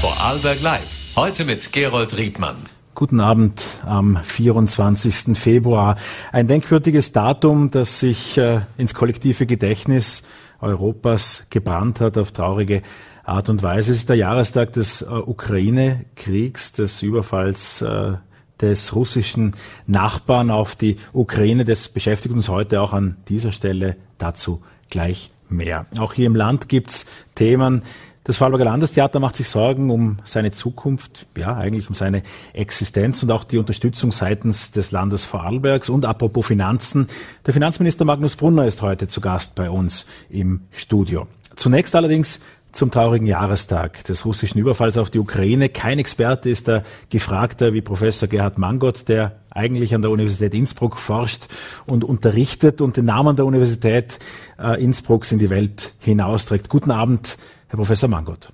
[0.00, 1.14] Vorarlberg Live.
[1.14, 2.56] Heute mit Gerold Riedmann.
[2.94, 5.36] Guten Abend am 24.
[5.38, 5.96] Februar.
[6.32, 10.22] Ein denkwürdiges Datum, das sich äh, ins kollektive Gedächtnis
[10.62, 12.80] Europas gebrannt hat auf traurige
[13.24, 13.92] Art und Weise.
[13.92, 18.14] Es ist der Jahrestag des äh, Ukraine-Kriegs, des Überfalls äh,
[18.62, 19.54] des russischen
[19.86, 21.66] Nachbarn auf die Ukraine.
[21.66, 25.86] Das beschäftigt uns heute auch an dieser Stelle dazu gleich mehr.
[25.98, 27.82] Auch hier im Land gibt's Themen,
[28.30, 33.32] das Vorarlberger Landestheater macht sich Sorgen um seine Zukunft, ja, eigentlich um seine Existenz und
[33.32, 35.88] auch die Unterstützung seitens des Landes Vorarlbergs.
[35.88, 37.08] Und apropos Finanzen,
[37.44, 41.26] der Finanzminister Magnus Brunner ist heute zu Gast bei uns im Studio.
[41.56, 42.38] Zunächst allerdings
[42.70, 45.68] zum traurigen Jahrestag des russischen Überfalls auf die Ukraine.
[45.68, 50.98] Kein Experte ist da gefragter wie Professor Gerhard Mangott, der eigentlich an der Universität Innsbruck
[50.98, 51.46] forscht
[51.86, 54.20] und unterrichtet und den Namen der Universität
[54.56, 56.68] äh, Innsbrucks in die Welt hinausträgt.
[56.68, 57.36] Guten Abend,
[57.70, 58.52] Herr Professor Mangott.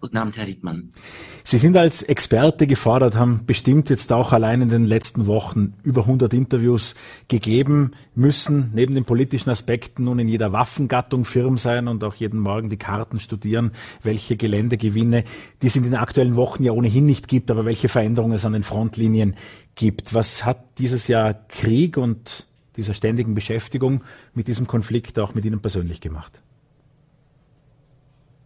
[0.00, 0.92] Guten Abend, Herr Riedmann.
[1.42, 6.02] Sie sind als Experte gefordert, haben bestimmt jetzt auch allein in den letzten Wochen über
[6.02, 6.94] 100 Interviews
[7.26, 12.38] gegeben, müssen neben den politischen Aspekten nun in jeder Waffengattung firm sein und auch jeden
[12.38, 13.72] Morgen die Karten studieren,
[14.04, 15.24] welche Geländegewinne,
[15.60, 18.52] die es in den aktuellen Wochen ja ohnehin nicht gibt, aber welche Veränderungen es an
[18.52, 19.34] den Frontlinien
[19.74, 20.14] gibt.
[20.14, 22.46] Was hat dieses Jahr Krieg und
[22.76, 26.40] dieser ständigen Beschäftigung mit diesem Konflikt auch mit Ihnen persönlich gemacht?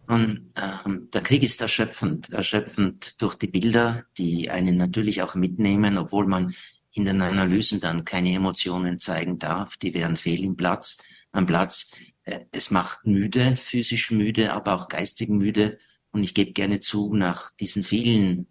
[0.07, 5.97] Und ähm, der Krieg ist erschöpfend, erschöpfend durch die Bilder, die einen natürlich auch mitnehmen,
[5.97, 6.55] obwohl man
[6.93, 9.77] in den Analysen dann keine Emotionen zeigen darf.
[9.79, 10.99] Die wären fehl im Platz,
[11.33, 11.93] am Platz.
[12.25, 15.79] Äh, es macht müde, physisch müde, aber auch geistig müde.
[16.13, 18.47] Und ich gebe gerne zu, nach diesen vielen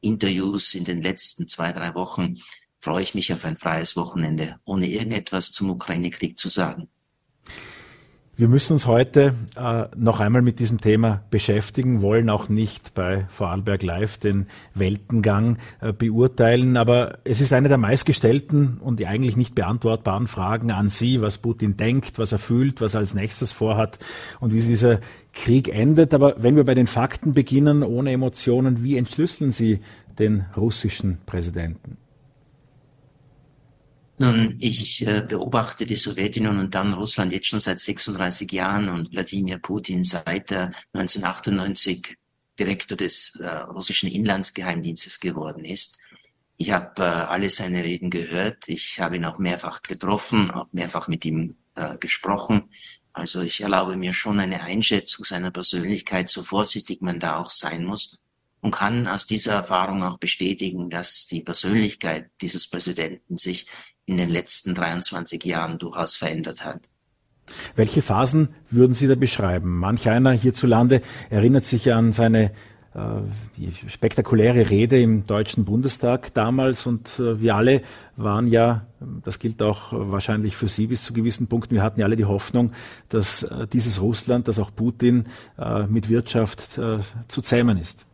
[0.00, 2.38] Interviews in den letzten zwei, drei Wochen
[2.80, 6.88] freue ich mich auf ein freies Wochenende, ohne irgendetwas zum Ukraine-Krieg zu sagen.
[8.40, 13.26] Wir müssen uns heute äh, noch einmal mit diesem Thema beschäftigen, wollen auch nicht bei
[13.28, 19.54] Vorarlberg Live den Weltengang äh, beurteilen, aber es ist eine der meistgestellten und eigentlich nicht
[19.54, 23.98] beantwortbaren Fragen an Sie, was Putin denkt, was er fühlt, was er als nächstes vorhat
[24.40, 25.00] und wie dieser
[25.34, 26.14] Krieg endet.
[26.14, 29.80] Aber wenn wir bei den Fakten beginnen, ohne Emotionen, wie entschlüsseln Sie
[30.18, 31.98] den russischen Präsidenten?
[34.22, 39.12] Nun, ich äh, beobachte die Sowjetunion und dann Russland jetzt schon seit 36 Jahren und
[39.12, 42.18] Wladimir Putin seit er 1998
[42.58, 45.96] Direktor des äh, russischen Inlandsgeheimdienstes geworden ist.
[46.58, 48.68] Ich habe äh, alle seine Reden gehört.
[48.68, 52.64] Ich habe ihn auch mehrfach getroffen, auch mehrfach mit ihm äh, gesprochen.
[53.14, 57.86] Also ich erlaube mir schon eine Einschätzung seiner Persönlichkeit, so vorsichtig man da auch sein
[57.86, 58.18] muss
[58.60, 63.66] und kann aus dieser Erfahrung auch bestätigen, dass die Persönlichkeit dieses Präsidenten sich
[64.10, 66.88] in den letzten 23 Jahren durchaus verändert hat.
[67.76, 69.78] Welche Phasen würden Sie da beschreiben?
[69.78, 71.00] Manch einer hierzulande
[71.30, 72.50] erinnert sich an seine
[72.92, 77.82] äh, spektakuläre Rede im Deutschen Bundestag damals und äh, wir alle
[78.16, 78.86] waren ja,
[79.24, 82.24] das gilt auch wahrscheinlich für Sie bis zu gewissen Punkten, wir hatten ja alle die
[82.24, 82.72] Hoffnung,
[83.08, 86.98] dass äh, dieses Russland, dass auch Putin äh, mit Wirtschaft äh,
[87.28, 88.06] zu zähmen ist.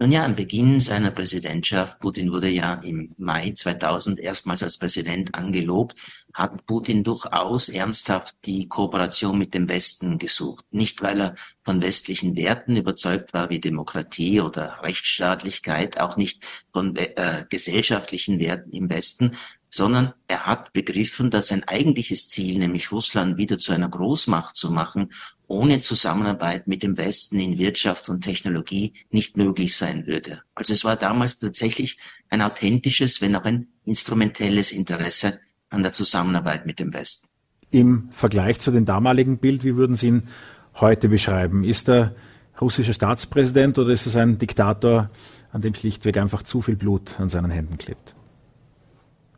[0.00, 5.34] Nun ja, am Beginn seiner Präsidentschaft, Putin wurde ja im Mai 2000 erstmals als Präsident
[5.34, 5.96] angelobt,
[6.32, 10.64] hat Putin durchaus ernsthaft die Kooperation mit dem Westen gesucht.
[10.70, 16.94] Nicht, weil er von westlichen Werten überzeugt war, wie Demokratie oder Rechtsstaatlichkeit, auch nicht von
[16.94, 19.36] äh, gesellschaftlichen Werten im Westen,
[19.68, 24.70] sondern er hat begriffen, dass sein eigentliches Ziel, nämlich Russland wieder zu einer Großmacht zu
[24.70, 25.12] machen,
[25.48, 30.42] ohne Zusammenarbeit mit dem Westen in Wirtschaft und Technologie nicht möglich sein würde.
[30.54, 31.98] Also es war damals tatsächlich
[32.28, 37.28] ein authentisches, wenn auch ein instrumentelles Interesse an der Zusammenarbeit mit dem Westen.
[37.70, 40.28] Im Vergleich zu dem damaligen Bild, wie würden Sie ihn
[40.76, 41.64] heute beschreiben?
[41.64, 42.14] Ist er
[42.60, 45.10] russischer Staatspräsident oder ist es ein Diktator,
[45.50, 48.14] an dem schlichtweg einfach zu viel Blut an seinen Händen klebt?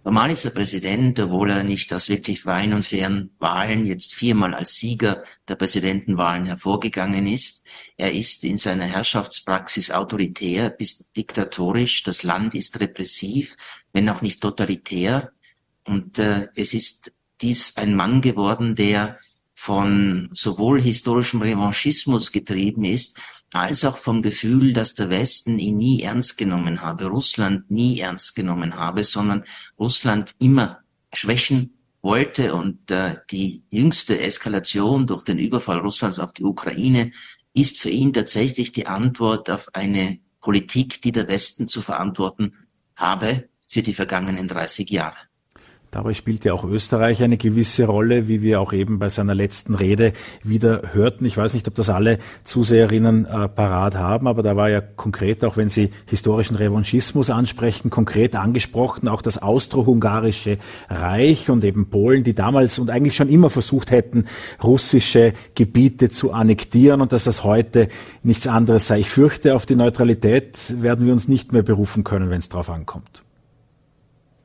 [0.02, 4.54] Normal ist der Präsident, obwohl er nicht aus wirklich freien und fairen Wahlen jetzt viermal
[4.54, 7.64] als Sieger der Präsidentenwahlen hervorgegangen ist.
[7.98, 12.02] Er ist in seiner Herrschaftspraxis autoritär bis diktatorisch.
[12.02, 13.56] Das Land ist repressiv,
[13.92, 15.32] wenn auch nicht totalitär.
[15.84, 17.12] Und äh, es ist
[17.42, 19.18] dies ein Mann geworden, der
[19.54, 23.18] von sowohl historischem Revanchismus getrieben ist,
[23.52, 28.36] als auch vom Gefühl, dass der Westen ihn nie ernst genommen habe, Russland nie ernst
[28.36, 29.44] genommen habe, sondern
[29.78, 30.80] Russland immer
[31.12, 37.10] schwächen wollte und äh, die jüngste Eskalation durch den Überfall Russlands auf die Ukraine
[37.52, 42.54] ist für ihn tatsächlich die Antwort auf eine Politik, die der Westen zu verantworten
[42.96, 45.29] habe für die vergangenen 30 Jahre.
[45.90, 49.74] Dabei spielt ja auch Österreich eine gewisse Rolle, wie wir auch eben bei seiner letzten
[49.74, 50.12] Rede
[50.44, 51.24] wieder hörten.
[51.24, 55.44] Ich weiß nicht, ob das alle Zuseherinnen äh, parat haben, aber da war ja konkret,
[55.44, 60.58] auch wenn Sie historischen Revanchismus ansprechen, konkret angesprochen, auch das austro-hungarische
[60.88, 64.26] Reich und eben Polen, die damals und eigentlich schon immer versucht hätten,
[64.62, 67.88] russische Gebiete zu annektieren und dass das heute
[68.22, 69.00] nichts anderes sei.
[69.00, 72.70] Ich fürchte, auf die Neutralität werden wir uns nicht mehr berufen können, wenn es darauf
[72.70, 73.24] ankommt.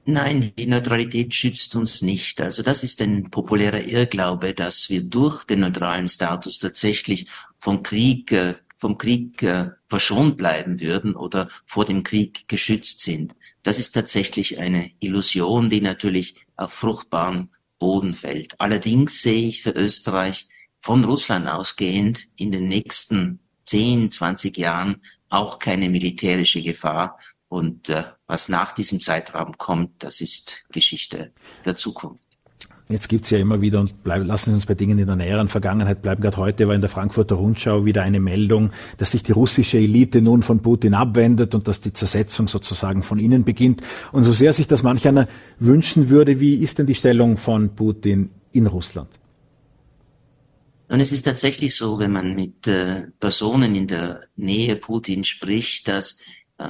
[0.08, 2.40] Nein, die Neutralität schützt uns nicht.
[2.40, 8.32] Also das ist ein populärer Irrglaube, dass wir durch den neutralen Status tatsächlich vom Krieg,
[8.32, 13.34] äh, vom Krieg äh, verschont bleiben würden oder vor dem Krieg geschützt sind.
[13.64, 17.50] Das ist tatsächlich eine Illusion, die natürlich auf fruchtbaren
[17.80, 18.62] Boden fällt.
[18.62, 20.48] Allerdings sehe ich für Österreich
[20.82, 27.18] von Russland ausgehend in den nächsten 10, 20 Jahren auch keine militärische Gefahr,
[27.56, 31.32] und äh, was nach diesem Zeitraum kommt, das ist Geschichte
[31.64, 32.24] der Zukunft.
[32.90, 35.48] Jetzt gibt's ja immer wieder und bleib, lassen Sie uns bei Dingen in der näheren
[35.48, 36.22] Vergangenheit bleiben.
[36.22, 40.22] Gerade heute war in der Frankfurter Rundschau wieder eine Meldung, dass sich die russische Elite
[40.22, 43.82] nun von Putin abwendet und dass die Zersetzung sozusagen von innen beginnt.
[44.12, 45.28] Und so sehr sich das manch einer
[45.58, 49.10] wünschen würde, wie ist denn die Stellung von Putin in Russland?
[50.88, 55.88] Und es ist tatsächlich so, wenn man mit äh, Personen in der Nähe Putin spricht,
[55.88, 56.20] dass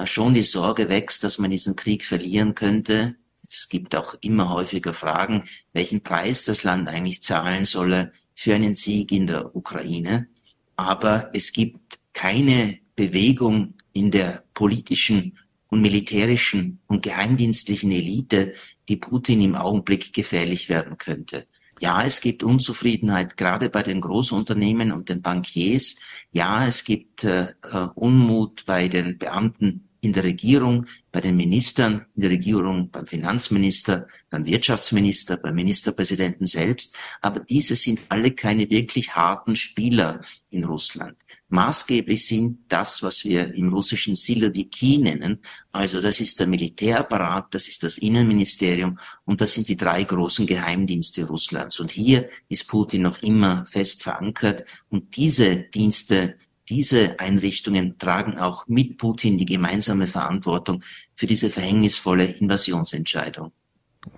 [0.05, 3.15] schon die Sorge wächst, dass man diesen Krieg verlieren könnte.
[3.47, 8.73] Es gibt auch immer häufiger Fragen, welchen Preis das Land eigentlich zahlen solle für einen
[8.73, 10.27] Sieg in der Ukraine.
[10.75, 15.37] Aber es gibt keine Bewegung in der politischen
[15.67, 18.53] und militärischen und geheimdienstlichen Elite,
[18.88, 21.47] die Putin im Augenblick gefährlich werden könnte.
[21.80, 25.95] Ja, es gibt Unzufriedenheit gerade bei den Großunternehmen und den Bankiers.
[26.31, 32.06] Ja, es gibt äh, äh, Unmut bei den Beamten in der Regierung, bei den Ministern
[32.16, 36.95] in der Regierung, beim Finanzminister, beim Wirtschaftsminister, beim Ministerpräsidenten selbst.
[37.22, 41.18] Aber diese sind alle keine wirklich harten Spieler in Russland
[41.50, 45.39] maßgeblich sind das, was wir im russischen Siloviki nennen.
[45.71, 50.47] Also das ist der Militärapparat, das ist das Innenministerium und das sind die drei großen
[50.47, 51.80] Geheimdienste Russlands.
[51.80, 56.38] Und hier ist Putin noch immer fest verankert und diese Dienste
[56.68, 60.83] diese Einrichtungen tragen auch mit Putin die gemeinsame Verantwortung
[61.15, 63.51] für diese verhängnisvolle Invasionsentscheidung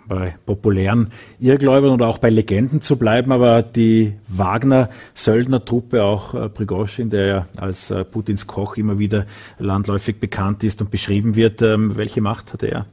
[0.08, 7.10] bei populären Irrgläubern oder auch bei Legenden zu bleiben, aber die Wagner-Söldner-Truppe, auch äh, Prigozhin,
[7.10, 9.26] der ja als äh, Putins Koch immer wieder
[9.60, 12.86] landläufig bekannt ist und beschrieben wird, ähm, welche Macht hatte er?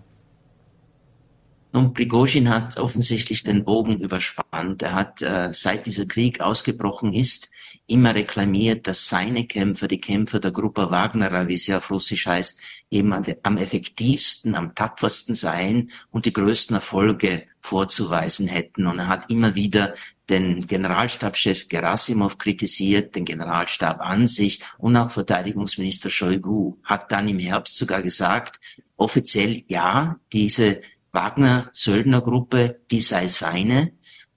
[1.73, 4.83] Nun, Prigozhin hat offensichtlich den Bogen überspannt.
[4.83, 7.51] Er hat, äh, seit dieser Krieg ausgebrochen ist,
[7.87, 12.61] immer reklamiert, dass seine Kämpfer, die Kämpfer der Gruppe Wagnerer, wie sie auf Russisch heißt,
[12.95, 18.87] eben am effektivsten, am tapfersten seien und die größten Erfolge vorzuweisen hätten.
[18.87, 19.95] Und er hat immer wieder
[20.31, 27.39] den Generalstabschef Gerasimov kritisiert, den Generalstab an sich und auch Verteidigungsminister Shoigu hat dann im
[27.39, 28.61] Herbst sogar gesagt,
[28.97, 30.81] offiziell ja, diese
[31.13, 33.93] Wagner-Söldnergruppe, die sei seine,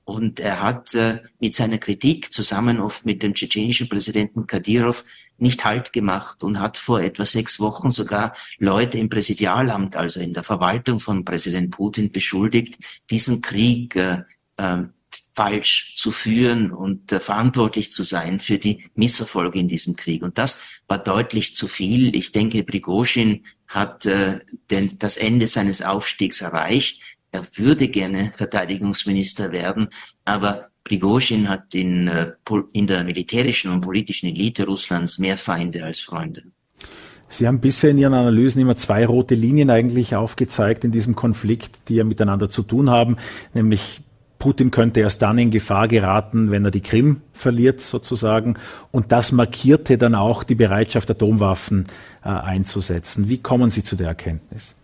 [0.07, 5.04] und er hat äh, mit seiner Kritik zusammen oft mit dem tschetschenischen Präsidenten Kadyrov
[5.38, 10.33] nicht Halt gemacht und hat vor etwa sechs Wochen sogar Leute im Präsidialamt, also in
[10.33, 12.77] der Verwaltung von Präsident Putin, beschuldigt,
[13.09, 14.24] diesen Krieg äh,
[14.56, 14.83] äh,
[15.36, 20.24] falsch zu führen und äh, verantwortlich zu sein für die Misserfolge in diesem Krieg.
[20.24, 22.15] Und das war deutlich zu viel.
[22.15, 24.40] Ich denke, Prigozhin hat äh,
[24.71, 27.02] den, das Ende seines Aufstiegs erreicht.
[27.38, 29.90] Er würde gerne Verteidigungsminister werden,
[30.26, 32.32] aber Prigozhin hat in, äh,
[32.74, 36.44] in der militärischen und politischen Elite Russlands mehr Feinde als Freunde.
[37.30, 41.76] Sie haben bisher in Ihren Analysen immer zwei rote Linien eigentlich aufgezeigt in diesem Konflikt,
[41.90, 43.18] die ja miteinander zu tun haben,
[43.54, 44.02] nämlich
[44.40, 48.56] Putin könnte erst dann in Gefahr geraten, wenn er die Krim verliert sozusagen.
[48.92, 51.86] Und das markierte dann auch die Bereitschaft, Atomwaffen
[52.24, 53.30] äh, einzusetzen.
[53.30, 54.77] Wie kommen Sie zu der Erkenntnis?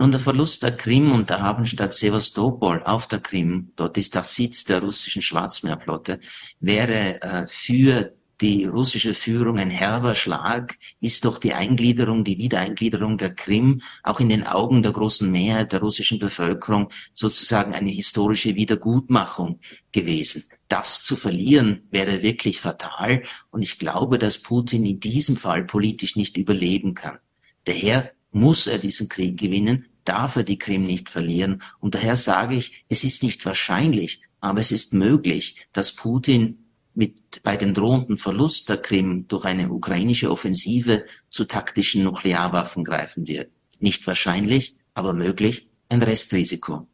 [0.00, 4.24] Und der Verlust der Krim und der Hafenstadt Sevastopol auf der Krim, dort ist der
[4.24, 6.20] Sitz der russischen Schwarzmeerflotte,
[6.58, 13.18] wäre äh, für die russische Führung ein herber Schlag, ist doch die Eingliederung, die Wiedereingliederung
[13.18, 18.54] der Krim auch in den Augen der großen Mehrheit der russischen Bevölkerung sozusagen eine historische
[18.54, 19.60] Wiedergutmachung
[19.92, 20.44] gewesen.
[20.68, 26.16] Das zu verlieren wäre wirklich fatal und ich glaube, dass Putin in diesem Fall politisch
[26.16, 27.18] nicht überleben kann.
[27.64, 31.62] Daher muss er diesen Krieg gewinnen, darf er die Krim nicht verlieren.
[31.80, 37.42] Und daher sage ich, es ist nicht wahrscheinlich, aber es ist möglich, dass Putin mit
[37.42, 43.50] bei dem drohenden Verlust der Krim durch eine ukrainische Offensive zu taktischen Nuklearwaffen greifen wird.
[43.78, 45.68] Nicht wahrscheinlich, aber möglich.
[45.90, 46.86] ein Restrisiko.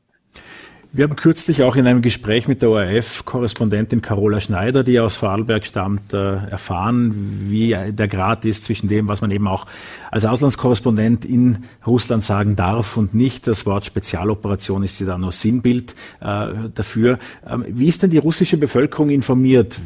[0.92, 5.64] Wir haben kürzlich auch in einem Gespräch mit der ORF-Korrespondentin Carola Schneider, die aus Vorarlberg
[5.64, 9.66] stammt, äh, erfahren, wie der Grad ist zwischen dem, was man eben auch
[10.10, 13.46] als Auslandskorrespondent in Russland sagen darf und nicht.
[13.46, 17.18] Das Wort Spezialoperation ist ja da nur Sinnbild äh, dafür.
[17.46, 19.78] Ähm, wie ist denn die russische Bevölkerung informiert?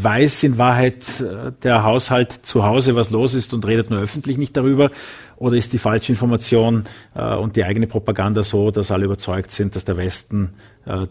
[0.00, 4.38] weiß in Wahrheit äh, der Haushalt zu Hause, was los ist und redet nur öffentlich
[4.38, 4.90] nicht darüber?
[5.38, 9.76] Oder ist die falsche Information äh, und die eigene Propaganda so, dass alle überzeugt sind,
[9.76, 10.50] dass der Westen
[10.84, 11.06] äh,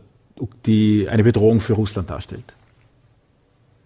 [0.66, 2.54] die, eine Bedrohung für Russland darstellt?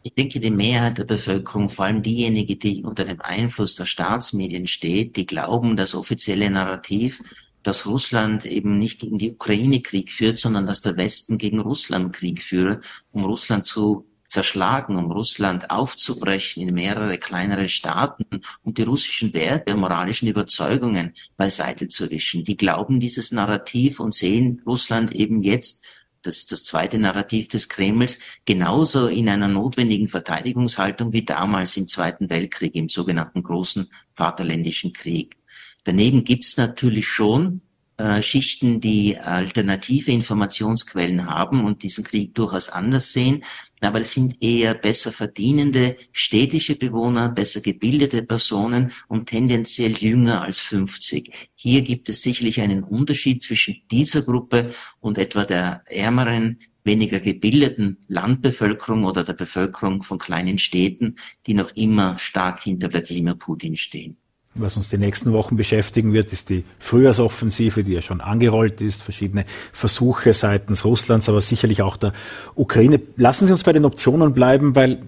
[0.04, 4.66] Ich denke, die Mehrheit der Bevölkerung, vor allem diejenige, die unter dem Einfluss der Staatsmedien
[4.66, 7.22] steht, die glauben, das offizielle Narrativ,
[7.62, 12.14] dass Russland eben nicht gegen die Ukraine Krieg führt, sondern dass der Westen gegen Russland
[12.14, 12.82] Krieg führe,
[13.12, 18.26] um Russland zu zerschlagen, um Russland aufzubrechen in mehrere kleinere Staaten
[18.64, 22.46] und die russischen Werte, moralischen Überzeugungen beiseite zu wischen.
[22.46, 25.86] Die glauben dieses Narrativ und sehen Russland eben jetzt
[26.24, 31.88] das ist das zweite Narrativ des Kremls, genauso in einer notwendigen Verteidigungshaltung wie damals im
[31.88, 35.38] Zweiten Weltkrieg, im sogenannten Großen Vaterländischen Krieg.
[35.84, 37.62] Daneben gibt's natürlich schon
[38.02, 43.44] äh, Schichten, die alternative Informationsquellen haben und diesen Krieg durchaus anders sehen.
[43.80, 50.60] Aber es sind eher besser verdienende städtische Bewohner, besser gebildete Personen und tendenziell jünger als
[50.60, 51.50] 50.
[51.54, 58.00] Hier gibt es sicherlich einen Unterschied zwischen dieser Gruppe und etwa der ärmeren, weniger gebildeten
[58.08, 64.18] Landbevölkerung oder der Bevölkerung von kleinen Städten, die noch immer stark hinter Wladimir Putin stehen.
[64.54, 69.02] Was uns die nächsten Wochen beschäftigen wird, ist die Frühjahrsoffensive, die ja schon angerollt ist,
[69.02, 72.12] verschiedene Versuche seitens Russlands, aber sicherlich auch der
[72.56, 73.00] Ukraine.
[73.16, 75.04] Lassen Sie uns bei den Optionen bleiben, weil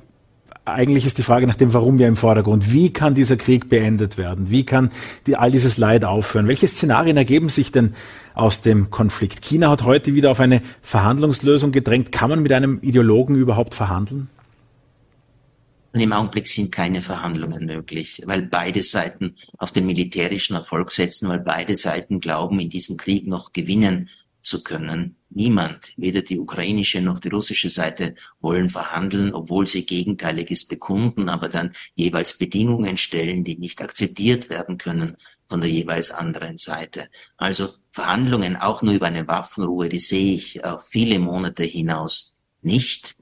[0.65, 2.71] eigentlich ist die Frage nach dem Warum ja im Vordergrund.
[2.71, 4.49] Wie kann dieser Krieg beendet werden?
[4.49, 4.91] Wie kann
[5.27, 6.47] die, all dieses Leid aufhören?
[6.47, 7.95] Welche Szenarien ergeben sich denn
[8.33, 9.41] aus dem Konflikt?
[9.41, 12.13] China hat heute wieder auf eine Verhandlungslösung gedrängt.
[12.13, 14.29] Kann man mit einem Ideologen überhaupt verhandeln?
[15.93, 21.29] Und im Augenblick sind keine Verhandlungen möglich, weil beide Seiten auf den militärischen Erfolg setzen,
[21.29, 24.09] weil beide Seiten glauben, in diesem Krieg noch gewinnen
[24.41, 25.17] zu können.
[25.29, 31.47] Niemand, weder die ukrainische noch die russische Seite, wollen verhandeln, obwohl sie Gegenteiliges bekunden, aber
[31.47, 37.07] dann jeweils Bedingungen stellen, die nicht akzeptiert werden können von der jeweils anderen Seite.
[37.37, 43.15] Also Verhandlungen auch nur über eine Waffenruhe, die sehe ich auf viele Monate hinaus nicht.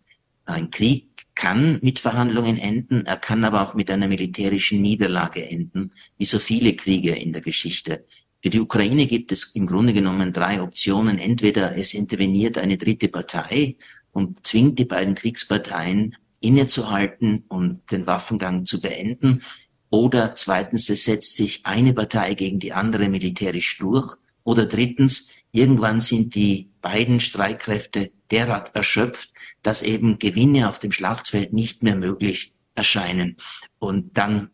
[0.46, 1.11] Ein Krieg
[1.42, 6.38] kann mit Verhandlungen enden, er kann aber auch mit einer militärischen Niederlage enden, wie so
[6.38, 8.06] viele Kriege in der Geschichte.
[8.44, 11.18] Für die Ukraine gibt es im Grunde genommen drei Optionen.
[11.18, 13.76] Entweder es interveniert eine dritte Partei
[14.12, 19.42] und zwingt die beiden Kriegsparteien innezuhalten und den Waffengang zu beenden.
[19.90, 24.16] Oder zweitens, es setzt sich eine Partei gegen die andere militärisch durch.
[24.44, 29.31] Oder drittens, irgendwann sind die beiden Streitkräfte derart erschöpft,
[29.64, 33.38] dass eben Gewinne auf dem Schlachtfeld nicht mehr möglich erscheinen.
[33.80, 34.50] Und dann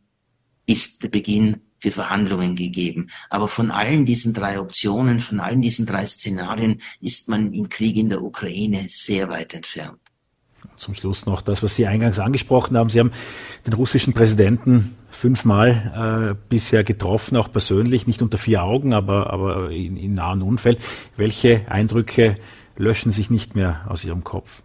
[0.65, 3.09] ist der Beginn für Verhandlungen gegeben.
[3.29, 7.97] Aber von allen diesen drei Optionen, von allen diesen drei Szenarien ist man im Krieg
[7.97, 9.99] in der Ukraine sehr weit entfernt.
[10.75, 12.89] Zum Schluss noch das, was Sie eingangs angesprochen haben.
[12.89, 13.11] Sie haben
[13.65, 19.71] den russischen Präsidenten fünfmal äh, bisher getroffen, auch persönlich, nicht unter vier Augen, aber, aber
[19.71, 20.79] in, in nahen Umfeld.
[21.15, 22.35] Welche Eindrücke
[22.75, 24.61] löschen sich nicht mehr aus Ihrem Kopf?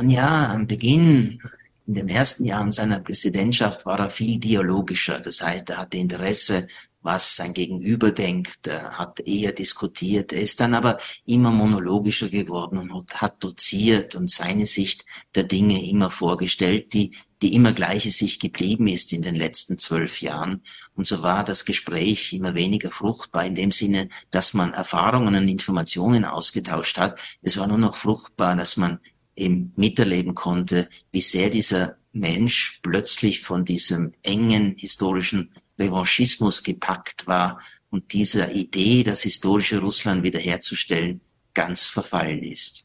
[0.00, 1.42] Nun ja, am Beginn,
[1.86, 5.20] in den ersten Jahren seiner Präsidentschaft war er viel dialogischer.
[5.20, 6.68] Das heißt, er hatte Interesse,
[7.02, 10.32] was sein Gegenüber denkt, er hat eher diskutiert.
[10.32, 15.04] Er ist dann aber immer monologischer geworden und hat doziert und seine Sicht
[15.34, 20.20] der Dinge immer vorgestellt, die die immer gleiche sich geblieben ist in den letzten zwölf
[20.20, 20.62] Jahren.
[20.94, 25.48] Und so war das Gespräch immer weniger fruchtbar in dem Sinne, dass man Erfahrungen und
[25.48, 27.18] Informationen ausgetauscht hat.
[27.40, 29.00] Es war nur noch fruchtbar, dass man
[29.40, 37.60] eben miterleben konnte, wie sehr dieser Mensch plötzlich von diesem engen historischen Revanchismus gepackt war
[37.90, 41.20] und dieser Idee, das historische Russland wiederherzustellen,
[41.54, 42.84] ganz verfallen ist.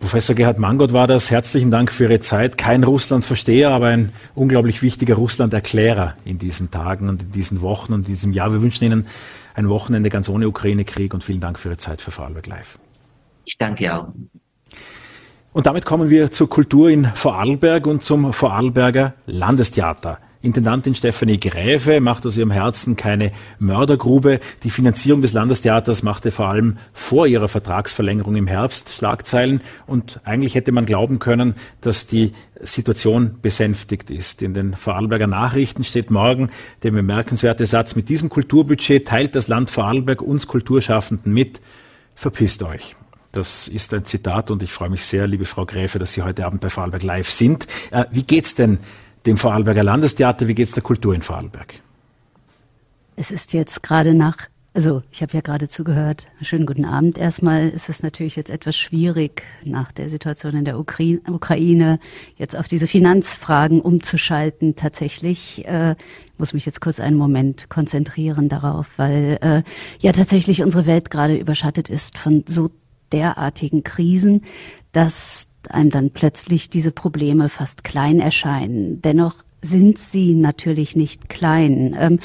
[0.00, 1.30] Professor Gerhard Mangott war das.
[1.30, 2.58] Herzlichen Dank für Ihre Zeit.
[2.58, 8.00] Kein Russlandversteher, aber ein unglaublich wichtiger Russlanderklärer in diesen Tagen und in diesen Wochen und
[8.00, 8.52] in diesem Jahr.
[8.52, 9.06] Wir wünschen Ihnen
[9.54, 12.78] ein Wochenende ganz ohne Ukraine-Krieg und vielen Dank für Ihre Zeit für Vorarlberg Live.
[13.44, 14.08] Ich danke auch.
[15.54, 20.18] Und damit kommen wir zur Kultur in Vorarlberg und zum Vorarlberger Landestheater.
[20.42, 23.30] Intendantin Stefanie Gräfe macht aus ihrem Herzen keine
[23.60, 24.40] Mördergrube.
[24.64, 30.56] Die Finanzierung des Landestheaters machte vor allem vor ihrer Vertragsverlängerung im Herbst Schlagzeilen und eigentlich
[30.56, 34.42] hätte man glauben können, dass die Situation besänftigt ist.
[34.42, 36.50] In den Vorarlberger Nachrichten steht morgen
[36.82, 41.60] der bemerkenswerte Satz, mit diesem Kulturbudget teilt das Land Vorarlberg uns Kulturschaffenden mit,
[42.16, 42.96] verpisst euch.
[43.34, 46.46] Das ist ein Zitat und ich freue mich sehr, liebe Frau Gräfe, dass Sie heute
[46.46, 47.66] Abend bei Vorarlberg Live sind.
[47.90, 48.78] Äh, wie geht's denn
[49.26, 50.46] dem Vorarlberger Landestheater?
[50.46, 51.74] Wie geht's der Kultur in Vorarlberg?
[53.16, 54.36] Es ist jetzt gerade nach,
[54.72, 57.18] also ich habe ja gerade zugehört, schönen guten Abend.
[57.18, 61.98] Erstmal ist es natürlich jetzt etwas schwierig, nach der Situation in der Ukraine
[62.36, 64.76] jetzt auf diese Finanzfragen umzuschalten.
[64.76, 65.96] Tatsächlich äh,
[66.38, 69.62] muss mich jetzt kurz einen Moment konzentrieren darauf, weil äh,
[69.98, 72.70] ja tatsächlich unsere Welt gerade überschattet ist von so
[73.12, 74.42] derartigen Krisen,
[74.92, 79.00] dass einem dann plötzlich diese Probleme fast klein erscheinen.
[79.02, 81.96] Dennoch sind sie natürlich nicht klein.
[81.98, 82.20] Ähm,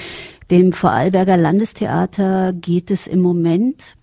[0.51, 3.95] dem Vorarlberger Landestheater geht es im Moment,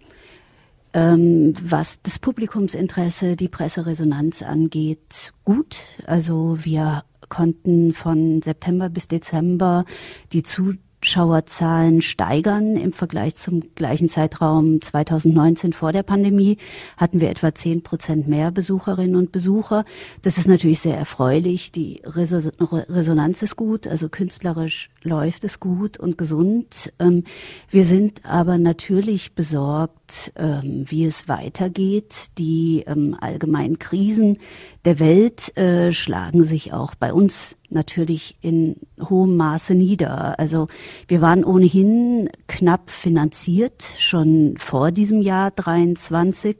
[0.94, 5.76] ähm, was das Publikumsinteresse, die Presseresonanz angeht, gut.
[6.06, 9.84] Also wir konnten von September bis Dezember
[10.32, 10.74] die zu
[11.06, 12.76] Zuschauerzahlen steigern.
[12.76, 16.58] Im Vergleich zum gleichen Zeitraum 2019 vor der Pandemie
[16.96, 19.84] hatten wir etwa 10 Prozent mehr Besucherinnen und Besucher.
[20.22, 21.70] Das ist natürlich sehr erfreulich.
[21.70, 26.92] Die Resonanz ist gut, also künstlerisch läuft es gut und gesund.
[26.98, 27.22] Ähm,
[27.70, 32.26] wir sind aber natürlich besorgt, ähm, wie es weitergeht.
[32.38, 34.38] Die ähm, allgemeinen Krisen
[34.86, 38.76] der Welt äh, schlagen sich auch bei uns natürlich in
[39.10, 40.38] hohem Maße nieder.
[40.38, 40.68] Also
[41.08, 46.56] wir waren ohnehin knapp finanziert, schon vor diesem Jahr 23.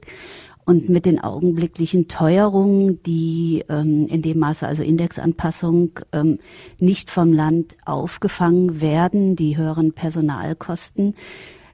[0.65, 6.39] Und mit den augenblicklichen Teuerungen, die ähm, in dem Maße, also Indexanpassung, ähm,
[6.77, 11.15] nicht vom Land aufgefangen werden, die höheren Personalkosten,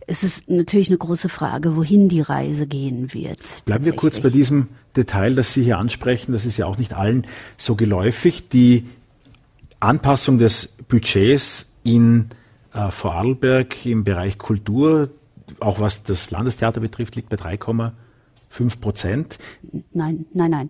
[0.08, 3.66] es ist natürlich eine große Frage, wohin die Reise gehen wird.
[3.66, 6.32] Bleiben wir kurz bei diesem Detail, das Sie hier ansprechen.
[6.34, 7.26] Das ist ja auch nicht allen
[7.58, 8.50] so geläufig.
[8.50, 8.86] Die
[9.80, 12.30] Anpassung des Budgets in
[12.74, 15.10] äh, Vorarlberg im Bereich Kultur,
[15.60, 19.38] auch was das Landestheater betrifft, liegt bei 3,5 Prozent.
[19.94, 20.70] Nein, nein, nein.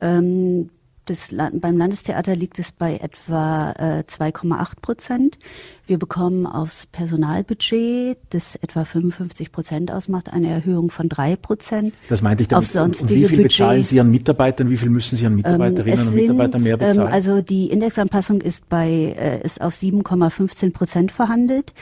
[0.00, 0.70] Ähm,
[1.04, 5.38] das, beim Landestheater liegt es bei etwa äh, 2,8 Prozent.
[5.86, 11.94] Wir bekommen aufs Personalbudget, das etwa 55 Prozent ausmacht, eine Erhöhung von drei Prozent.
[12.08, 12.74] Das meinte ich damit.
[12.76, 14.70] Und, und wie viel Budget, bezahlen Sie an Mitarbeitern?
[14.70, 17.08] Wie viel müssen Sie an Mitarbeiterinnen ähm, und Mitarbeitern mehr bezahlen?
[17.08, 21.72] Ähm, also die Indexanpassung ist bei äh, ist auf 7,15 Prozent verhandelt.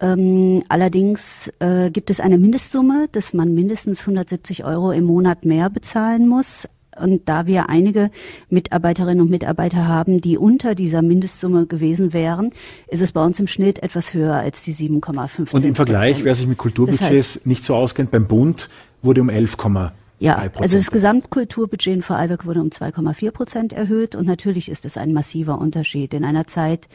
[0.00, 5.70] Ähm, allerdings äh, gibt es eine Mindestsumme, dass man mindestens 170 Euro im Monat mehr
[5.70, 6.68] bezahlen muss.
[7.00, 8.10] Und da wir einige
[8.50, 12.50] Mitarbeiterinnen und Mitarbeiter haben, die unter dieser Mindestsumme gewesen wären,
[12.88, 15.54] ist es bei uns im Schnitt etwas höher als die 7,5.
[15.54, 18.68] Und im Vergleich, wer sich mit Kulturbudgets das heißt, nicht so auskennt, beim Bund
[19.02, 19.56] wurde um 11,
[20.22, 24.96] ja, also das Gesamtkulturbudget in Vorarlberg wurde um 2,4 Prozent erhöht und natürlich ist es
[24.96, 26.88] ein massiver Unterschied in einer Zeit,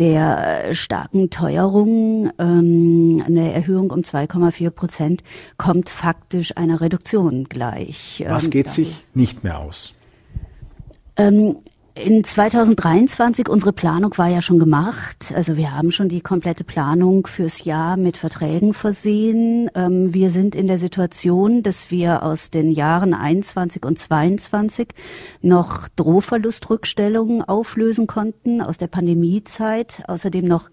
[0.00, 5.22] der starken Teuerung, ähm, eine Erhöhung um 2,4 Prozent,
[5.58, 8.24] kommt faktisch einer Reduktion gleich.
[8.26, 9.94] Was ähm, geht sich nicht mehr aus?
[12.02, 15.32] In 2023, unsere Planung war ja schon gemacht.
[15.34, 19.70] Also wir haben schon die komplette Planung fürs Jahr mit Verträgen versehen.
[19.74, 24.88] Ähm, wir sind in der Situation, dass wir aus den Jahren 21 und 22
[25.42, 30.02] noch Drohverlustrückstellungen auflösen konnten aus der Pandemiezeit.
[30.06, 30.70] Außerdem noch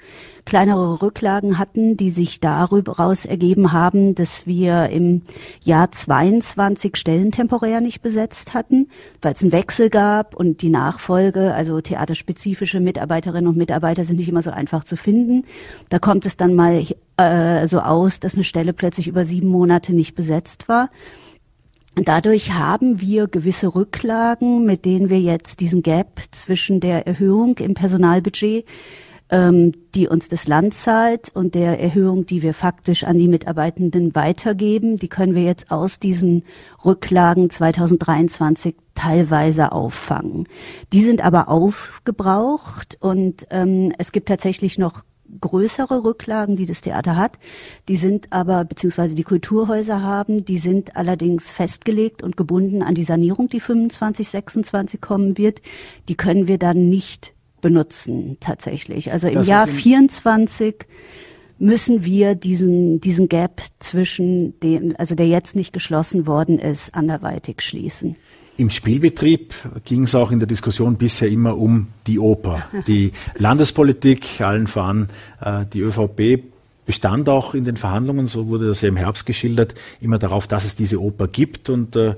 [0.47, 5.23] kleinere Rücklagen hatten, die sich daraus ergeben haben, dass wir im
[5.61, 8.87] Jahr 22 Stellen temporär nicht besetzt hatten,
[9.21, 14.29] weil es einen Wechsel gab und die Nachfolge, also theaterspezifische Mitarbeiterinnen und Mitarbeiter sind nicht
[14.29, 15.43] immer so einfach zu finden.
[15.89, 16.85] Da kommt es dann mal
[17.17, 20.89] äh, so aus, dass eine Stelle plötzlich über sieben Monate nicht besetzt war.
[21.95, 27.73] Dadurch haben wir gewisse Rücklagen, mit denen wir jetzt diesen Gap zwischen der Erhöhung im
[27.73, 28.65] Personalbudget
[29.29, 34.15] ähm, die uns das Land zahlt und der Erhöhung, die wir faktisch an die Mitarbeitenden
[34.15, 36.43] weitergeben, die können wir jetzt aus diesen
[36.85, 40.47] Rücklagen 2023 teilweise auffangen.
[40.93, 45.03] Die sind aber aufgebraucht und ähm, es gibt tatsächlich noch
[45.41, 47.37] größere Rücklagen, die das Theater hat.
[47.89, 53.03] Die sind aber, beziehungsweise die Kulturhäuser haben, die sind allerdings festgelegt und gebunden an die
[53.03, 55.61] Sanierung, die 25, 26 kommen wird.
[56.07, 59.11] Die können wir dann nicht benutzen tatsächlich.
[59.11, 60.85] Also im das Jahr 24
[61.59, 67.61] müssen wir diesen, diesen Gap zwischen dem, also der jetzt nicht geschlossen worden ist, anderweitig
[67.61, 68.15] schließen.
[68.57, 69.53] Im Spielbetrieb
[69.85, 72.67] ging es auch in der Diskussion bisher immer um die Oper.
[72.87, 75.09] Die Landespolitik, allen voran
[75.41, 76.43] äh, die ÖVP,
[76.87, 80.65] bestand auch in den Verhandlungen, so wurde das ja im Herbst geschildert, immer darauf, dass
[80.65, 82.15] es diese Oper gibt und äh,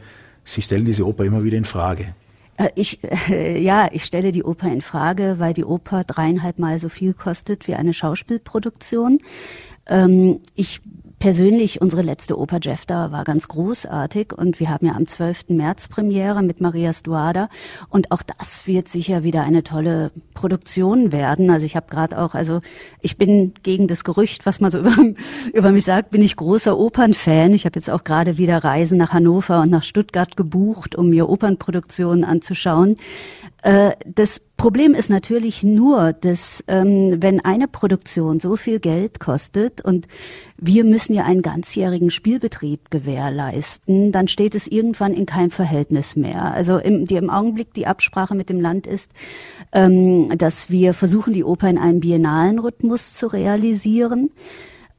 [0.49, 2.15] Sie stellen diese Oper immer wieder in Frage.
[2.59, 6.77] Äh, ich, äh, ja, ich stelle die Oper in Frage, weil die Oper dreieinhalb Mal
[6.77, 9.19] so viel kostet wie eine Schauspielproduktion.
[9.87, 10.81] Ähm, ich
[11.19, 15.49] persönlich, unsere letzte Oper Jefta war ganz großartig und wir haben ja am 12.
[15.49, 17.49] März Premiere mit Maria Stuada
[17.89, 21.51] und auch das wird sicher wieder eine tolle Produktion werden.
[21.51, 22.61] Also ich habe gerade auch, also
[23.01, 24.95] ich bin gegen das Gerücht, was man so über,
[25.53, 27.53] über mich sagt, bin ich großer Opernfan.
[27.53, 31.29] Ich habe jetzt auch gerade wieder Reisen nach Hannover und nach Stuttgart gebucht, um mir
[31.29, 32.97] Opernproduktionen anzuschauen.
[33.61, 39.81] Äh, das Problem ist natürlich nur, dass ähm, wenn eine Produktion so viel Geld kostet
[39.83, 40.07] und
[40.57, 46.53] wir müssen ja einen ganzjährigen Spielbetrieb gewährleisten, dann steht es irgendwann in keinem Verhältnis mehr.
[46.53, 49.11] Also im, die, im Augenblick die Absprache mit dem Land ist,
[49.73, 54.31] ähm, dass wir versuchen, die Oper in einem biennalen Rhythmus zu realisieren.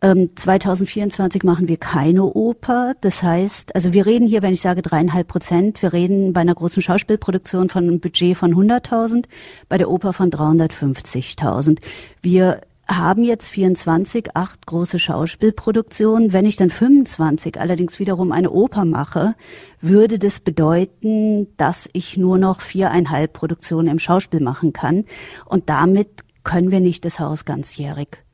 [0.02, 2.94] 2024 ähm, machen wir keine Oper.
[3.02, 6.54] Das heißt, also wir reden hier, wenn ich sage dreieinhalb Prozent, wir reden bei einer
[6.54, 9.26] großen Schauspielproduktion von einem Budget von 100.000,
[9.68, 11.80] bei der Oper von 350.000.
[12.22, 16.32] Wir haben jetzt 24, acht große Schauspielproduktionen.
[16.32, 19.34] Wenn ich dann 25 allerdings wiederum eine Oper mache,
[19.82, 25.04] würde das bedeuten, dass ich nur noch viereinhalb Produktionen im Schauspiel machen kann.
[25.44, 26.08] Und damit
[26.42, 28.24] können wir nicht das Haus ganzjährig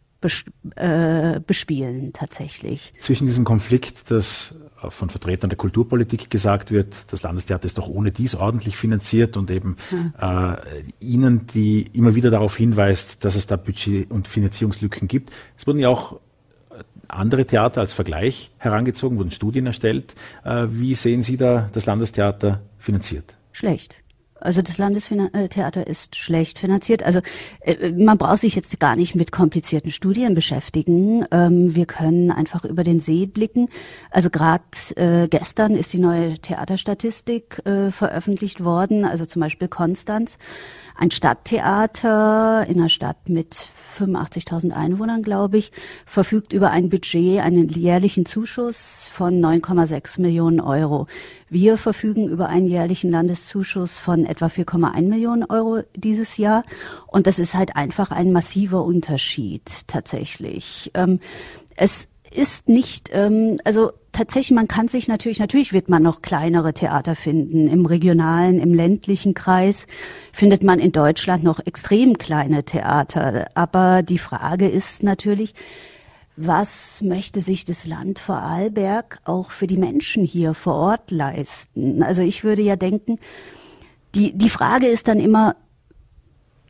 [0.76, 2.92] äh, bespielen tatsächlich.
[2.98, 4.56] Zwischen diesem Konflikt, dass
[4.88, 9.50] von Vertretern der Kulturpolitik gesagt wird, das Landestheater ist doch ohne dies ordentlich finanziert und
[9.50, 10.12] eben hm.
[10.20, 10.56] äh,
[11.00, 15.30] Ihnen, die immer wieder darauf hinweist, dass es da Budget- und Finanzierungslücken gibt.
[15.56, 16.20] Es wurden ja auch
[17.08, 20.14] andere Theater als Vergleich herangezogen, wurden Studien erstellt.
[20.44, 23.36] Äh, wie sehen Sie da das Landestheater finanziert?
[23.52, 23.96] Schlecht.
[24.40, 27.02] Also das Landestheater ist schlecht finanziert.
[27.02, 27.20] Also
[27.60, 31.24] äh, man braucht sich jetzt gar nicht mit komplizierten Studien beschäftigen.
[31.30, 33.68] Ähm, wir können einfach über den See blicken.
[34.10, 34.64] Also gerade
[34.96, 39.04] äh, gestern ist die neue Theaterstatistik äh, veröffentlicht worden.
[39.04, 40.38] Also zum Beispiel Konstanz
[40.96, 45.72] ein Stadttheater in einer Stadt mit 85.000 Einwohnern, glaube ich,
[46.04, 51.06] verfügt über ein Budget, einen jährlichen Zuschuss von 9,6 Millionen Euro.
[51.48, 56.64] Wir verfügen über einen jährlichen Landeszuschuss von etwa 4,1 Millionen Euro dieses Jahr.
[57.06, 60.90] Und das ist halt einfach ein massiver Unterschied tatsächlich.
[60.94, 61.20] Ähm,
[61.76, 66.72] es ist nicht, ähm, also tatsächlich, man kann sich natürlich, natürlich wird man noch kleinere
[66.72, 67.68] Theater finden.
[67.68, 69.86] Im regionalen, im ländlichen Kreis
[70.32, 73.46] findet man in Deutschland noch extrem kleine Theater.
[73.54, 75.54] Aber die Frage ist natürlich,
[76.36, 82.02] was möchte sich das Land Vorarlberg auch für die Menschen hier vor Ort leisten?
[82.02, 83.18] Also ich würde ja denken,
[84.14, 85.56] die, die Frage ist dann immer,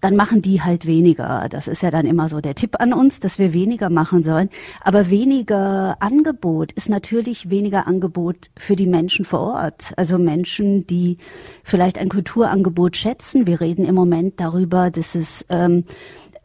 [0.01, 1.49] dann machen die halt weniger.
[1.51, 4.51] Das ist ja dann immer so der Tipp an uns, dass wir weniger machen sollen.
[4.83, 9.93] Aber weniger Angebot ist natürlich weniger Angebot für die Menschen vor Ort.
[9.97, 11.19] Also Menschen, die
[11.65, 13.47] vielleicht ein Kulturangebot schätzen.
[13.47, 15.85] Wir reden im Moment darüber, dass es ähm,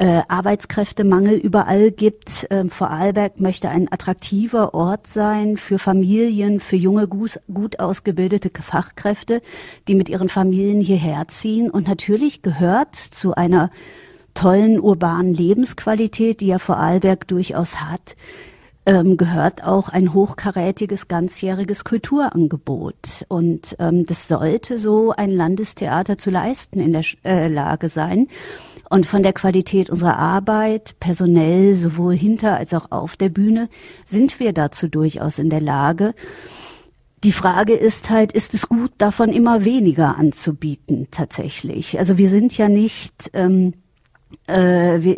[0.02, 2.48] äh, Arbeitskräftemangel überall gibt.
[2.50, 9.44] Ähm, Vorarlberg möchte ein attraktiver Ort sein für Familien, für junge, gut, ausgebildete Fachkräfte,
[9.88, 11.70] die mit ihren Familien hierher ziehen.
[11.70, 13.70] Und natürlich gehört zu einer
[14.34, 18.16] tollen urbanen Lebensqualität, die ja Vorarlberg durchaus hat,
[18.88, 23.26] ähm, gehört auch ein hochkarätiges ganzjähriges Kulturangebot.
[23.28, 28.28] Und ähm, das sollte so ein Landestheater zu leisten in der äh, Lage sein.
[28.92, 33.70] Und von der Qualität unserer Arbeit, personell, sowohl hinter als auch auf der Bühne,
[34.04, 36.14] sind wir dazu durchaus in der Lage.
[37.24, 42.00] Die Frage ist halt, ist es gut, davon immer weniger anzubieten tatsächlich?
[42.00, 43.76] Also wir sind ja nicht, ähm,
[44.48, 45.16] äh, wir,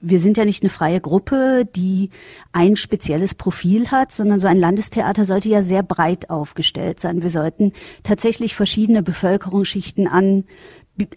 [0.00, 2.08] wir sind ja nicht eine freie Gruppe, die
[2.52, 7.22] ein spezielles Profil hat, sondern so ein Landestheater sollte ja sehr breit aufgestellt sein.
[7.22, 10.44] Wir sollten tatsächlich verschiedene Bevölkerungsschichten an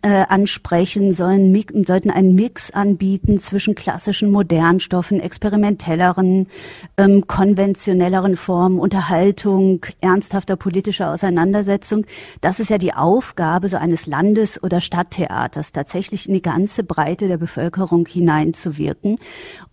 [0.02, 6.48] äh, ansprechen, sollen, sollten einen Mix anbieten zwischen klassischen Modernstoffen, experimentelleren,
[6.98, 12.06] ähm, konventionelleren Formen, Unterhaltung, ernsthafter politischer Auseinandersetzung.
[12.41, 17.28] Das ist ja die Aufgabe so eines Landes- oder Stadttheaters, tatsächlich in die ganze Breite
[17.28, 19.17] der Bevölkerung hineinzuwirken.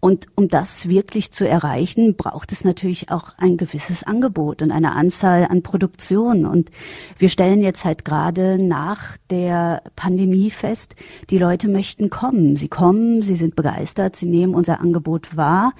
[0.01, 4.92] Und um das wirklich zu erreichen, braucht es natürlich auch ein gewisses Angebot und eine
[4.92, 6.46] Anzahl an Produktionen.
[6.46, 6.70] Und
[7.18, 10.95] wir stellen jetzt halt gerade nach der Pandemie fest,
[11.29, 12.57] die Leute möchten kommen.
[12.57, 15.75] Sie kommen, sie sind begeistert, sie nehmen unser Angebot wahr.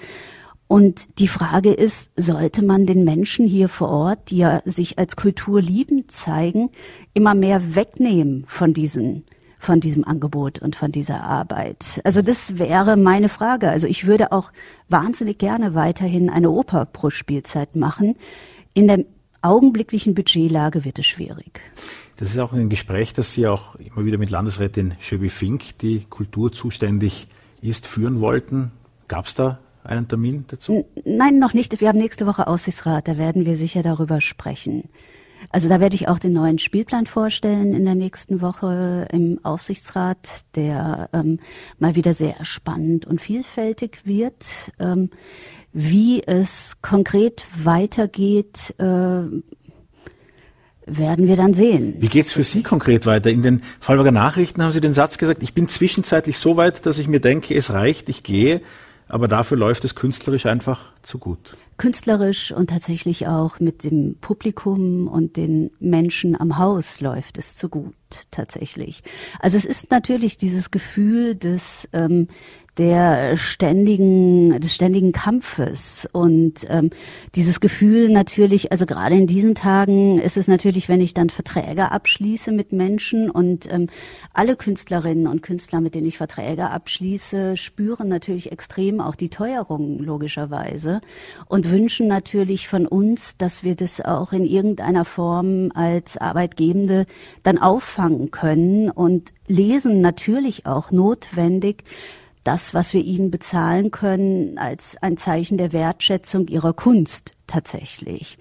[0.67, 5.17] Und die Frage ist, sollte man den Menschen hier vor Ort, die ja sich als
[5.17, 6.69] kulturliebend zeigen,
[7.15, 9.25] immer mehr wegnehmen von diesen
[9.59, 12.01] von diesem Angebot und von dieser Arbeit?
[12.05, 13.71] Also das wäre meine Frage.
[13.71, 14.53] Also ich würde auch
[14.89, 18.17] wahnsinnig gerne weiterhin eine Oper pro Spielzeit machen.
[18.73, 19.05] In der
[19.43, 21.61] augenblicklichen Budgetlage wird es schwierig.
[22.21, 26.05] Das ist auch ein Gespräch, das Sie auch immer wieder mit Landesrätin Schöbi Fink, die
[26.11, 27.29] kulturzuständig
[27.63, 28.73] ist, führen wollten.
[29.09, 30.87] Gab es da einen Termin dazu?
[31.07, 31.81] Nein, noch nicht.
[31.81, 34.91] Wir haben nächste Woche Aussichtsrat, da werden wir sicher darüber sprechen.
[35.49, 40.45] Also da werde ich auch den neuen Spielplan vorstellen in der nächsten Woche im Aufsichtsrat,
[40.57, 41.41] der ähm,
[41.79, 44.73] mal wieder sehr spannend und vielfältig wird.
[44.79, 45.09] Ähm,
[45.73, 49.23] wie es konkret weitergeht, äh,
[50.87, 51.95] werden wir dann sehen.
[51.99, 53.31] Wie geht's für Sie konkret weiter?
[53.31, 56.99] In den Fallberger Nachrichten haben Sie den Satz gesagt, ich bin zwischenzeitlich so weit, dass
[56.99, 58.61] ich mir denke, es reicht, ich gehe
[59.11, 61.57] aber dafür läuft es künstlerisch einfach zu gut.
[61.77, 67.69] Künstlerisch und tatsächlich auch mit dem Publikum und den Menschen am Haus läuft es zu
[67.69, 67.95] gut,
[68.31, 69.03] tatsächlich.
[69.39, 72.29] Also es ist natürlich dieses Gefühl des ähm,
[72.81, 76.89] der ständigen, des ständigen Kampfes und ähm,
[77.35, 81.91] dieses Gefühl natürlich, also gerade in diesen Tagen ist es natürlich, wenn ich dann Verträge
[81.93, 83.89] abschließe mit Menschen und ähm,
[84.33, 89.99] alle Künstlerinnen und Künstler, mit denen ich Verträge abschließe, spüren natürlich extrem auch die Teuerung
[89.99, 91.03] logischerweise
[91.49, 97.05] und wünschen natürlich von uns, dass wir das auch in irgendeiner Form als Arbeitgebende
[97.43, 98.00] dann auffangen
[98.31, 101.85] können und lesen natürlich auch notwendig
[102.45, 108.39] das, was wir ihnen bezahlen können, als ein Zeichen der Wertschätzung ihrer Kunst tatsächlich.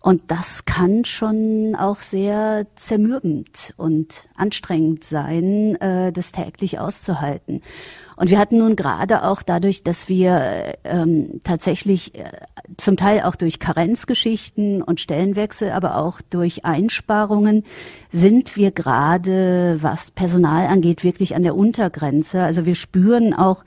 [0.00, 7.62] Und das kann schon auch sehr zermürbend und anstrengend sein, äh, das täglich auszuhalten.
[8.22, 12.22] Und wir hatten nun gerade auch dadurch, dass wir ähm, tatsächlich äh,
[12.76, 17.64] zum Teil auch durch Karenzgeschichten und Stellenwechsel, aber auch durch Einsparungen
[18.12, 22.44] sind wir gerade, was Personal angeht, wirklich an der Untergrenze.
[22.44, 23.64] Also wir spüren auch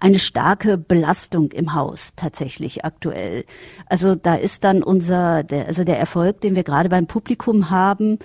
[0.00, 3.44] eine starke Belastung im Haus tatsächlich aktuell.
[3.86, 8.18] Also da ist dann unser, der, also der Erfolg, den wir gerade beim Publikum haben,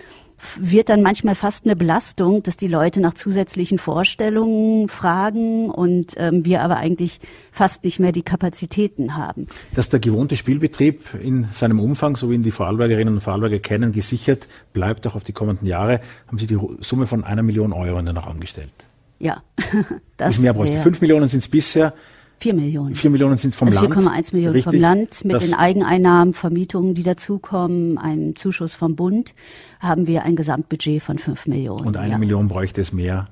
[0.58, 6.45] wird dann manchmal fast eine Belastung, dass die Leute nach zusätzlichen Vorstellungen fragen und ähm,
[6.45, 7.19] wir aber eigentlich
[7.52, 9.47] fast nicht mehr die Kapazitäten haben.
[9.73, 13.91] Dass der gewohnte Spielbetrieb in seinem Umfang, so wie ihn die Vorarlbergerinnen und Vorarlberger kennen,
[13.91, 18.02] gesichert bleibt auch auf die kommenden Jahre, haben Sie die Summe von einer Million Euro
[18.02, 18.73] dann auch angestellt.
[19.19, 19.41] Ja,
[20.17, 20.78] das ist mehr bräuchte.
[20.78, 21.93] Fünf Millionen sind es bisher.
[22.39, 22.93] Vier Millionen.
[22.93, 23.95] Vier Millionen sind vom also Land.
[23.95, 24.71] 4,1 Millionen Richtig.
[24.71, 29.34] vom Land mit das den Eigeneinnahmen, Vermietungen, die dazukommen, einem Zuschuss vom Bund,
[29.80, 31.88] haben wir ein Gesamtbudget von fünf Millionen.
[31.88, 32.17] Und eine ja.
[32.17, 33.26] Million bräuchte es mehr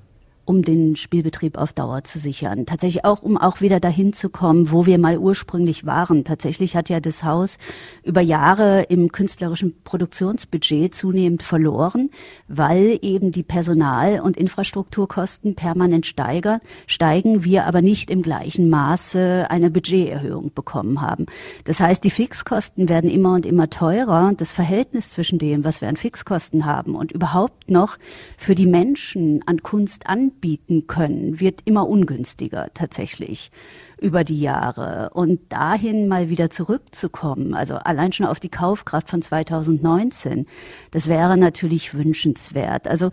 [0.45, 2.65] um den Spielbetrieb auf Dauer zu sichern.
[2.65, 6.23] Tatsächlich auch, um auch wieder dahin zu kommen, wo wir mal ursprünglich waren.
[6.23, 7.58] Tatsächlich hat ja das Haus
[8.03, 12.12] über Jahre im künstlerischen Produktionsbudget zunehmend verloren,
[12.47, 19.47] weil eben die Personal- und Infrastrukturkosten permanent steigern, steigen, wir aber nicht im gleichen Maße
[19.49, 21.25] eine Budgeterhöhung bekommen haben.
[21.63, 24.34] Das heißt, die Fixkosten werden immer und immer teurer.
[24.38, 27.97] Das Verhältnis zwischen dem, was wir an Fixkosten haben und überhaupt noch
[28.38, 33.51] für die Menschen an Kunst an anbieten können, wird immer ungünstiger tatsächlich
[33.99, 35.10] über die Jahre.
[35.13, 40.45] Und dahin mal wieder zurückzukommen, also allein schon auf die Kaufkraft von 2019,
[40.91, 42.88] das wäre natürlich wünschenswert.
[42.88, 43.12] Also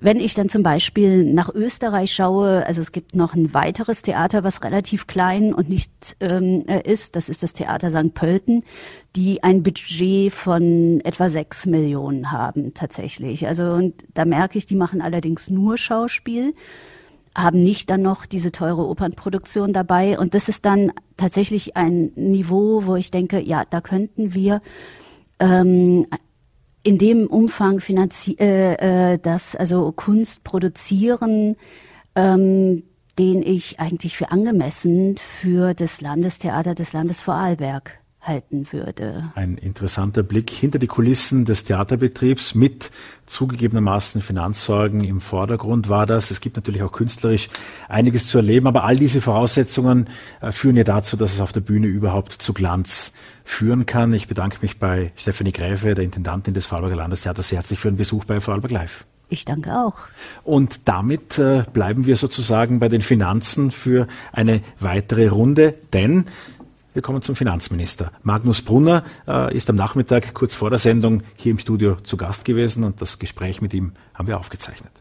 [0.00, 4.44] wenn ich dann zum Beispiel nach Österreich schaue, also es gibt noch ein weiteres Theater,
[4.44, 8.14] was relativ klein und nicht ähm, ist, das ist das Theater St.
[8.14, 8.64] Pölten,
[9.16, 13.46] die ein Budget von etwa sechs Millionen haben tatsächlich.
[13.46, 16.54] Also und da merke ich, die machen allerdings nur Schauspiel
[17.36, 20.18] haben nicht dann noch diese teure Opernproduktion dabei.
[20.18, 24.60] Und das ist dann tatsächlich ein Niveau, wo ich denke, ja, da könnten wir
[25.40, 26.06] ähm,
[26.84, 31.56] in dem Umfang finanzi äh, äh, das also Kunst produzieren,
[32.14, 32.84] ähm,
[33.18, 39.30] den ich eigentlich für angemessen für das Landestheater des Landes Vorarlberg halten würde.
[39.34, 42.90] Ein interessanter Blick hinter die Kulissen des Theaterbetriebs mit
[43.26, 46.30] zugegebenermaßen Finanzsorgen im Vordergrund war das.
[46.30, 47.48] Es gibt natürlich auch künstlerisch
[47.88, 50.08] einiges zu erleben, aber all diese Voraussetzungen
[50.40, 53.12] äh, führen ja dazu, dass es auf der Bühne überhaupt zu Glanz
[53.44, 54.12] führen kann.
[54.14, 57.96] Ich bedanke mich bei Stephanie Gräfe, der Intendantin des Vorarlberger Landestheaters, sehr herzlich für den
[57.96, 59.06] Besuch bei Vorarlberg Live.
[59.28, 59.94] Ich danke auch.
[60.44, 66.26] Und damit äh, bleiben wir sozusagen bei den Finanzen für eine weitere Runde, denn
[66.94, 68.12] wir kommen zum Finanzminister.
[68.22, 72.44] Magnus Brunner äh, ist am Nachmittag kurz vor der Sendung hier im Studio zu Gast
[72.44, 74.92] gewesen und das Gespräch mit ihm haben wir aufgezeichnet.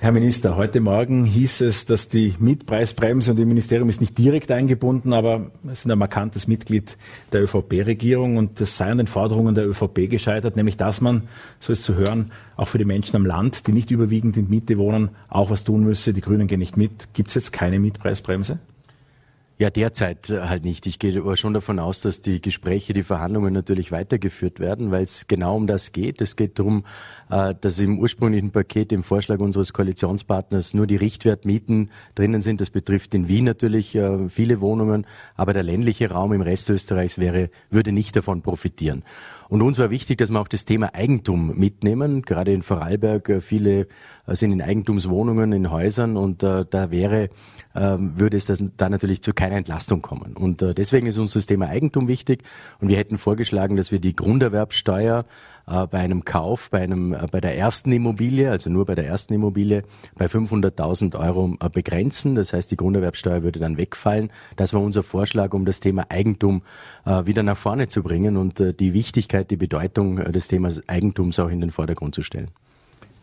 [0.00, 4.52] Herr Minister, heute Morgen hieß es, dass die Mietpreisbremse und das Ministerium ist nicht direkt
[4.52, 6.96] eingebunden, aber es ist ein markantes Mitglied
[7.32, 11.24] der ÖVP-Regierung und das sei an den Forderungen der ÖVP gescheitert, nämlich dass man,
[11.58, 14.78] so ist zu hören, auch für die Menschen am Land, die nicht überwiegend in Miete
[14.78, 16.14] wohnen, auch was tun müsse.
[16.14, 17.12] Die Grünen gehen nicht mit.
[17.12, 18.60] Gibt es jetzt keine Mietpreisbremse?
[19.60, 20.86] Ja, derzeit äh, halt nicht.
[20.86, 25.02] Ich gehe aber schon davon aus, dass die Gespräche, die Verhandlungen natürlich weitergeführt werden, weil
[25.02, 26.20] es genau um das geht.
[26.20, 26.84] Es geht darum,
[27.28, 32.60] äh, dass im ursprünglichen Paket, im Vorschlag unseres Koalitionspartners nur die Richtwertmieten drinnen sind.
[32.60, 37.18] Das betrifft in Wien natürlich äh, viele Wohnungen, aber der ländliche Raum im Rest Österreichs
[37.18, 39.02] wäre, würde nicht davon profitieren.
[39.48, 42.22] Und uns war wichtig, dass wir auch das Thema Eigentum mitnehmen.
[42.22, 43.88] Gerade in Vorarlberg, äh, viele
[44.26, 47.30] äh, sind in Eigentumswohnungen, in Häusern und äh, da wäre,
[47.74, 50.36] äh, würde es das, da natürlich zu keiner Entlastung kommen.
[50.36, 52.42] Und äh, deswegen ist uns das Thema Eigentum wichtig
[52.80, 55.24] und wir hätten vorgeschlagen, dass wir die Grunderwerbsteuer
[55.68, 59.06] äh, bei einem Kauf, bei einem, äh, bei der ersten Immobilie, also nur bei der
[59.06, 59.82] ersten Immobilie,
[60.16, 62.34] bei 500.000 Euro äh, begrenzen.
[62.34, 64.30] Das heißt, die Grunderwerbsteuer würde dann wegfallen.
[64.56, 66.62] Das war unser Vorschlag, um das Thema Eigentum
[67.24, 71.60] wieder nach vorne zu bringen und die Wichtigkeit, die Bedeutung des Themas Eigentums auch in
[71.60, 72.50] den Vordergrund zu stellen.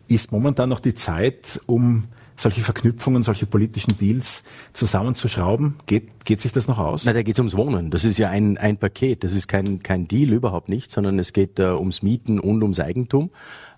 [0.08, 2.04] Ist momentan noch die Zeit, um
[2.36, 5.76] solche Verknüpfungen, solche politischen Deals zusammenzuschrauben?
[5.86, 7.04] Geht, geht sich das noch aus?
[7.04, 7.90] Na, da geht es ums Wohnen.
[7.90, 9.24] Das ist ja ein, ein Paket.
[9.24, 12.80] Das ist kein, kein Deal, überhaupt nicht, sondern es geht äh, ums Mieten und ums
[12.80, 13.30] Eigentum.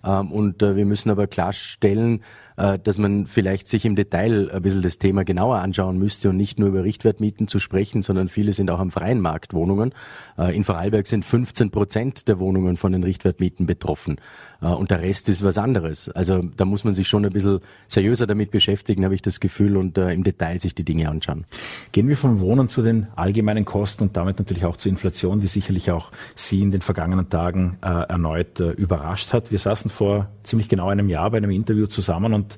[0.03, 2.21] Ähm, und äh, wir müssen aber klarstellen,
[2.57, 6.37] äh, dass man vielleicht sich im Detail ein bisschen das Thema genauer anschauen müsste und
[6.37, 9.93] nicht nur über Richtwertmieten zu sprechen, sondern viele sind auch am freien Markt Wohnungen.
[10.37, 14.17] Äh, in Vorarlberg sind 15 Prozent der Wohnungen von den Richtwertmieten betroffen
[14.61, 16.09] und der Rest ist was anderes.
[16.09, 19.77] Also da muss man sich schon ein bisschen seriöser damit beschäftigen, habe ich das Gefühl,
[19.77, 21.45] und im Detail sich die Dinge anschauen.
[21.93, 25.47] Gehen wir vom Wohnen zu den allgemeinen Kosten und damit natürlich auch zur Inflation, die
[25.47, 29.49] sicherlich auch Sie in den vergangenen Tagen erneut überrascht hat.
[29.49, 32.57] Wir saßen vor ziemlich genau einem Jahr bei einem Interview zusammen und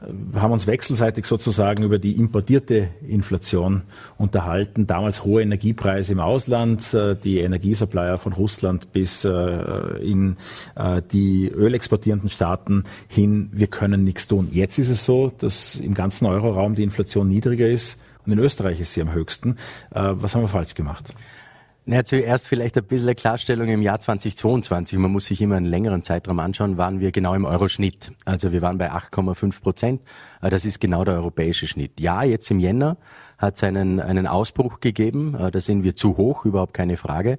[0.00, 3.82] äh, haben uns wechselseitig sozusagen über die importierte Inflation
[4.18, 4.86] unterhalten.
[4.86, 9.30] Damals hohe Energiepreise im Ausland, äh, die Energiesupplier von Russland bis äh,
[10.02, 10.36] in
[11.12, 13.50] die ölexportierenden Staaten hin.
[13.52, 14.48] Wir können nichts tun.
[14.50, 18.80] Jetzt ist es so, dass im ganzen Euroraum die Inflation niedriger ist und in Österreich
[18.80, 19.56] ist sie am höchsten.
[19.90, 21.04] Was haben wir falsch gemacht?
[21.84, 25.00] Na, zuerst vielleicht ein bisschen Klarstellung im Jahr 2022.
[25.00, 28.12] Man muss sich immer einen längeren Zeitraum anschauen, waren wir genau im Euroschnitt.
[28.24, 30.00] Also wir waren bei 8,5 Prozent.
[30.40, 31.98] Das ist genau der europäische Schnitt.
[31.98, 32.98] Ja, jetzt im Jänner
[33.42, 35.34] hat es einen, einen Ausbruch gegeben.
[35.34, 37.38] Äh, da sind wir zu hoch, überhaupt keine Frage.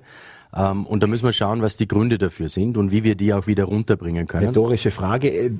[0.55, 3.33] Ähm, und da müssen wir schauen, was die Gründe dafür sind und wie wir die
[3.33, 4.47] auch wieder runterbringen können.
[4.47, 5.29] Rhetorische Frage.
[5.29, 5.51] Äh,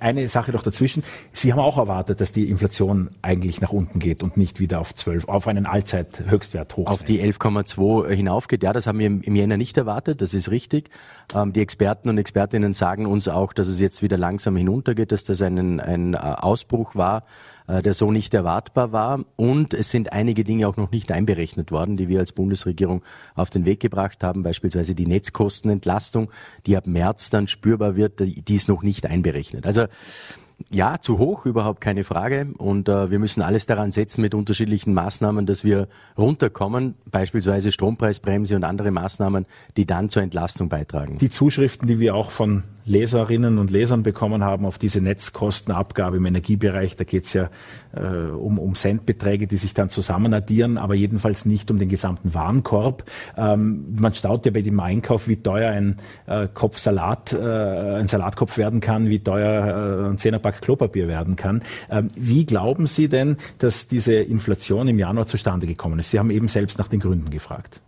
[0.00, 1.04] eine Sache noch dazwischen.
[1.32, 4.94] Sie haben auch erwartet, dass die Inflation eigentlich nach unten geht und nicht wieder auf
[4.94, 6.86] 12, auf einen Allzeithöchstwert hoch.
[6.86, 8.62] Auf die 11,2 hinaufgeht.
[8.62, 10.22] Ja, das haben wir im Jänner nicht erwartet.
[10.22, 10.90] Das ist richtig.
[11.34, 15.24] Ähm, die Experten und Expertinnen sagen uns auch, dass es jetzt wieder langsam hinuntergeht, dass
[15.24, 17.22] das ein, ein äh, Ausbruch war äh,
[17.70, 19.24] der so nicht erwartbar war.
[19.36, 23.02] Und es sind einige Dinge auch noch nicht einberechnet worden, die wir als Bundesregierung
[23.34, 26.30] auf den Weg gebracht haben, beispielsweise die Netzkostenentlastung,
[26.66, 29.66] die ab März dann spürbar wird, die ist noch nicht einberechnet.
[29.66, 29.86] Also
[30.68, 32.48] ja, zu hoch, überhaupt keine Frage.
[32.58, 38.56] Und äh, wir müssen alles daran setzen mit unterschiedlichen Maßnahmen, dass wir runterkommen, beispielsweise Strompreisbremse
[38.56, 39.46] und andere Maßnahmen,
[39.76, 41.18] die dann zur Entlastung beitragen.
[41.18, 46.26] Die Zuschriften, die wir auch von Leserinnen und Lesern bekommen haben auf diese Netzkostenabgabe im
[46.26, 46.96] Energiebereich.
[46.96, 47.50] Da geht es ja
[47.98, 53.04] um, um Centbeträge, die sich dann zusammenaddieren, aber jedenfalls nicht um den gesamten Warenkorb.
[53.36, 58.06] Ähm, man staut ja bei dem Einkauf, wie teuer ein äh, Kopf Salat, äh, ein
[58.06, 61.62] Salatkopf werden kann, wie teuer äh, ein Zehnerpack Klopapier werden kann.
[61.90, 66.10] Ähm, wie glauben Sie denn, dass diese Inflation im Januar zustande gekommen ist?
[66.10, 67.80] Sie haben eben selbst nach den Gründen gefragt.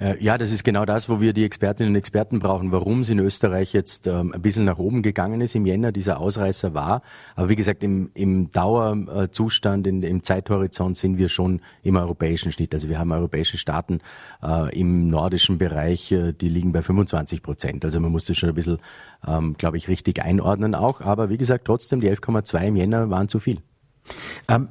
[0.00, 3.10] Äh, ja, das ist genau das, wo wir die Expertinnen und Experten brauchen, warum es
[3.10, 7.02] in Österreich jetzt ähm, ein bisschen nach oben gegangen ist im Jänner, dieser Ausreißer war.
[7.36, 12.72] Aber wie gesagt, im, im Dauerzustand, in, im Zeithorizont sind wir schon im europäischen Schnitt.
[12.72, 14.00] Also wir haben europäische Staaten
[14.42, 17.84] äh, im nordischen Bereich, äh, die liegen bei 25 Prozent.
[17.84, 18.78] Also man muss das schon ein bisschen,
[19.26, 21.02] ähm, glaube ich, richtig einordnen auch.
[21.02, 23.58] Aber wie gesagt, trotzdem, die 11,2 im Jänner waren zu viel.
[24.48, 24.68] Ähm,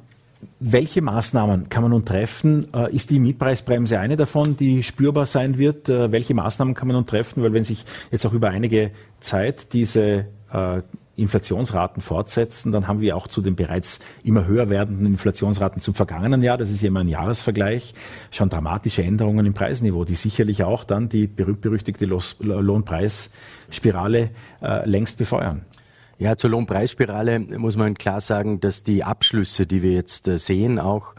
[0.58, 2.66] welche Maßnahmen kann man nun treffen?
[2.74, 5.88] Äh, ist die Mietpreisbremse eine davon, die spürbar sein wird?
[5.88, 7.42] Äh, welche Maßnahmen kann man nun treffen?
[7.42, 10.82] Weil wenn sich jetzt auch über einige Zeit diese äh,
[11.16, 16.42] Inflationsraten fortsetzen, dann haben wir auch zu den bereits immer höher werdenden Inflationsraten zum vergangenen
[16.42, 17.94] Jahr, das ist ja immer ein Jahresvergleich,
[18.30, 24.30] schon dramatische Änderungen im Preisniveau, die sicherlich auch dann die berühmt-berüchtigte Lohnpreisspirale
[24.84, 25.66] längst befeuern.
[26.20, 30.78] Ja, zur Lohnpreisspirale muss man klar sagen, dass die Abschlüsse, die wir jetzt äh, sehen,
[30.78, 31.14] auch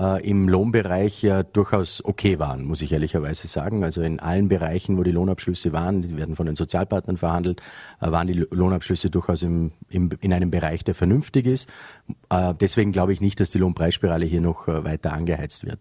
[0.00, 3.84] äh, im Lohnbereich ja durchaus okay waren, muss ich ehrlicherweise sagen.
[3.84, 7.60] Also in allen Bereichen, wo die Lohnabschlüsse waren, die werden von den Sozialpartnern verhandelt,
[8.00, 11.68] äh, waren die Lohnabschlüsse durchaus im, im, in einem Bereich, der vernünftig ist.
[12.58, 15.80] Deswegen glaube ich nicht, dass die Lohnpreisspirale hier noch weiter angeheizt wird.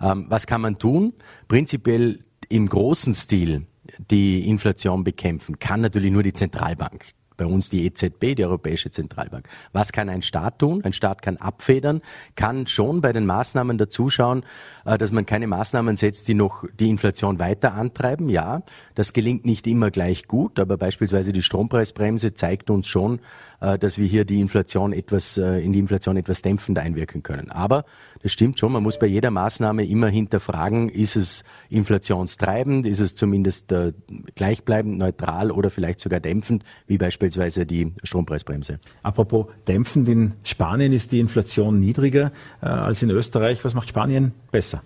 [0.00, 1.12] Ähm, was kann man tun?
[1.46, 3.66] Prinzipiell im großen Stil
[4.10, 7.06] die Inflation bekämpfen, kann natürlich nur die Zentralbank
[7.36, 9.48] bei uns die EZB, die Europäische Zentralbank.
[9.72, 10.82] Was kann ein Staat tun?
[10.84, 12.00] Ein Staat kann abfedern,
[12.34, 14.44] kann schon bei den Maßnahmen dazuschauen,
[14.84, 18.28] äh, dass man keine Maßnahmen setzt, die noch die Inflation weiter antreiben.
[18.28, 18.62] Ja,
[18.94, 23.20] das gelingt nicht immer gleich gut, aber beispielsweise die Strompreisbremse zeigt uns schon,
[23.60, 27.50] dass wir hier die Inflation etwas, äh, in die Inflation etwas dämpfend einwirken können.
[27.50, 27.84] Aber
[28.22, 33.14] das stimmt schon, man muss bei jeder Maßnahme immer hinterfragen, ist es inflationstreibend, ist es
[33.14, 33.92] zumindest äh,
[34.34, 38.78] gleichbleibend, neutral oder vielleicht sogar dämpfend, wie beispielsweise die Strompreisbremse.
[39.02, 43.64] Apropos dämpfend, in Spanien ist die Inflation niedriger äh, als in Österreich.
[43.64, 44.82] Was macht Spanien besser?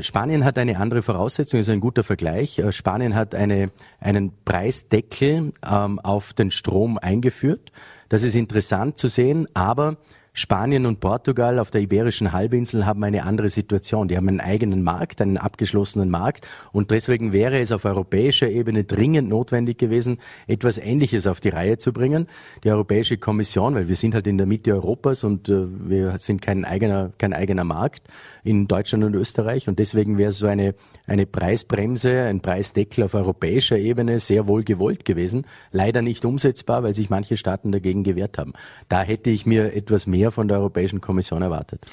[0.00, 2.62] Spanien hat eine andere Voraussetzung, ist ein guter Vergleich.
[2.70, 3.66] Spanien hat eine,
[3.98, 7.72] einen Preisdeckel ähm, auf den Strom eingeführt.
[8.08, 9.96] Das ist interessant zu sehen, aber
[10.40, 14.08] Spanien und Portugal auf der Iberischen Halbinsel haben eine andere Situation.
[14.08, 18.84] Die haben einen eigenen Markt, einen abgeschlossenen Markt und deswegen wäre es auf europäischer Ebene
[18.84, 22.26] dringend notwendig gewesen, etwas Ähnliches auf die Reihe zu bringen.
[22.64, 26.40] Die Europäische Kommission, weil wir sind halt in der Mitte Europas und äh, wir sind
[26.40, 28.08] kein eigener, kein eigener Markt
[28.42, 30.74] in Deutschland und Österreich und deswegen wäre so eine,
[31.06, 35.44] eine Preisbremse, ein Preisdeckel auf europäischer Ebene sehr wohl gewollt gewesen.
[35.70, 38.54] Leider nicht umsetzbar, weil sich manche Staaten dagegen gewehrt haben.
[38.88, 41.86] Da hätte ich mir etwas mehr mehr von der Europäischen Kommission erwartet.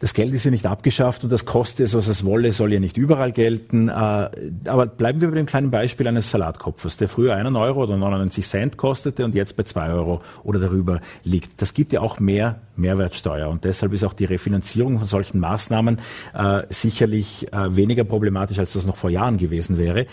[0.00, 2.80] Das Geld ist ja nicht abgeschafft und das kostet es, was es wolle, soll ja
[2.80, 3.88] nicht überall gelten.
[3.88, 7.96] Äh, aber bleiben wir bei dem kleinen Beispiel eines Salatkopfes, der früher einen Euro oder
[7.96, 11.62] 99 Cent kostete und jetzt bei zwei Euro oder darüber liegt.
[11.62, 16.00] Das gibt ja auch mehr Mehrwertsteuer und deshalb ist auch die Refinanzierung von solchen Maßnahmen
[16.34, 20.06] äh, sicherlich äh, weniger problematisch, als das noch vor Jahren gewesen wäre.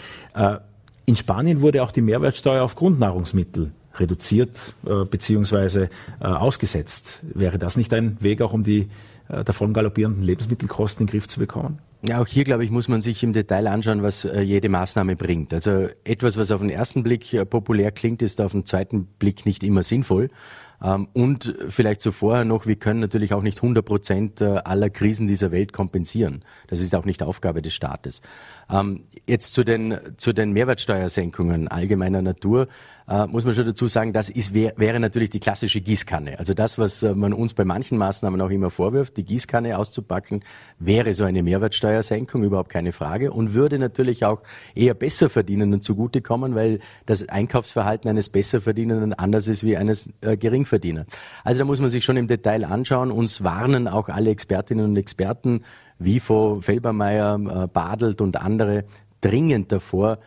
[1.06, 5.90] In Spanien wurde auch die Mehrwertsteuer auf Grundnahrungsmittel reduziert äh, beziehungsweise
[6.20, 7.22] äh, ausgesetzt.
[7.34, 8.90] Wäre das nicht ein Weg, auch um die
[9.30, 11.80] äh, davon galoppierenden Lebensmittelkosten in den Griff zu bekommen?
[12.04, 15.16] Ja, auch hier, glaube ich, muss man sich im Detail anschauen, was äh, jede Maßnahme
[15.16, 15.54] bringt.
[15.54, 19.46] Also etwas, was auf den ersten Blick äh, populär klingt, ist auf den zweiten Blick
[19.46, 20.30] nicht immer sinnvoll.
[20.84, 24.90] Ähm, und vielleicht so vorher noch, wir können natürlich auch nicht 100 Prozent äh, aller
[24.90, 26.44] Krisen dieser Welt kompensieren.
[26.68, 28.22] Das ist auch nicht Aufgabe des Staates.
[28.70, 32.68] Ähm, jetzt zu den, zu den Mehrwertsteuersenkungen allgemeiner Natur
[33.12, 36.40] äh, muss man schon dazu sagen, das ist, wär, wäre natürlich die klassische Gießkanne.
[36.40, 40.44] Also das, was äh, man uns bei manchen Maßnahmen auch immer vorwirft, die Gießkanne auszupacken,
[40.80, 44.42] wäre so eine Mehrwertsteuersenkung, überhaupt keine Frage, und würde natürlich auch
[44.76, 51.08] eher Besserverdienenden zugutekommen, weil das Einkaufsverhalten eines Besserverdienenden anders ist wie eines äh, Geringverdieners.
[51.44, 53.12] Also da muss man sich schon im Detail anschauen.
[53.12, 55.66] Uns warnen auch alle Expertinnen und Experten,
[56.00, 58.86] wie von Felbermeier, äh, Badelt und andere,
[59.20, 60.20] dringend davor,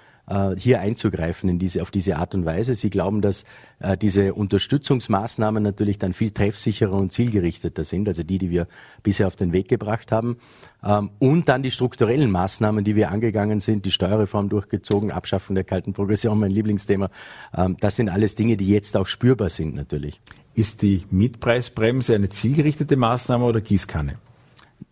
[0.56, 2.74] hier einzugreifen in diese, auf diese Art und Weise.
[2.74, 3.44] Sie glauben, dass
[3.78, 8.66] äh, diese Unterstützungsmaßnahmen natürlich dann viel treffsicherer und zielgerichteter sind, also die, die wir
[9.02, 10.38] bisher auf den Weg gebracht haben.
[10.82, 15.64] Ähm, und dann die strukturellen Maßnahmen, die wir angegangen sind, die Steuerreform durchgezogen, Abschaffung der
[15.64, 17.10] kalten Progression, mein Lieblingsthema.
[17.54, 20.20] Ähm, das sind alles Dinge, die jetzt auch spürbar sind natürlich.
[20.54, 24.18] Ist die Mietpreisbremse eine zielgerichtete Maßnahme oder Gießkanne?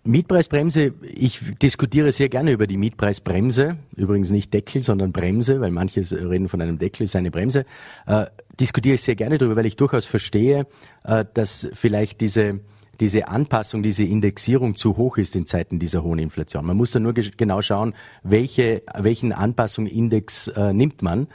[0.04, 6.00] Mietpreisbremse, ich diskutiere sehr gerne über die Mietpreisbremse, übrigens nicht Deckel, sondern Bremse, weil manche
[6.00, 7.64] reden von einem Deckel, ist eine Bremse.
[8.06, 8.26] Äh,
[8.58, 10.66] diskutiere ich sehr gerne darüber, weil ich durchaus verstehe,
[11.04, 12.60] äh, dass vielleicht diese
[13.00, 16.64] diese Anpassung, diese Indexierung zu hoch ist in Zeiten dieser hohen Inflation.
[16.64, 21.26] Man muss da nur genau schauen, welche, welchen Anpassungsindex äh, nimmt man.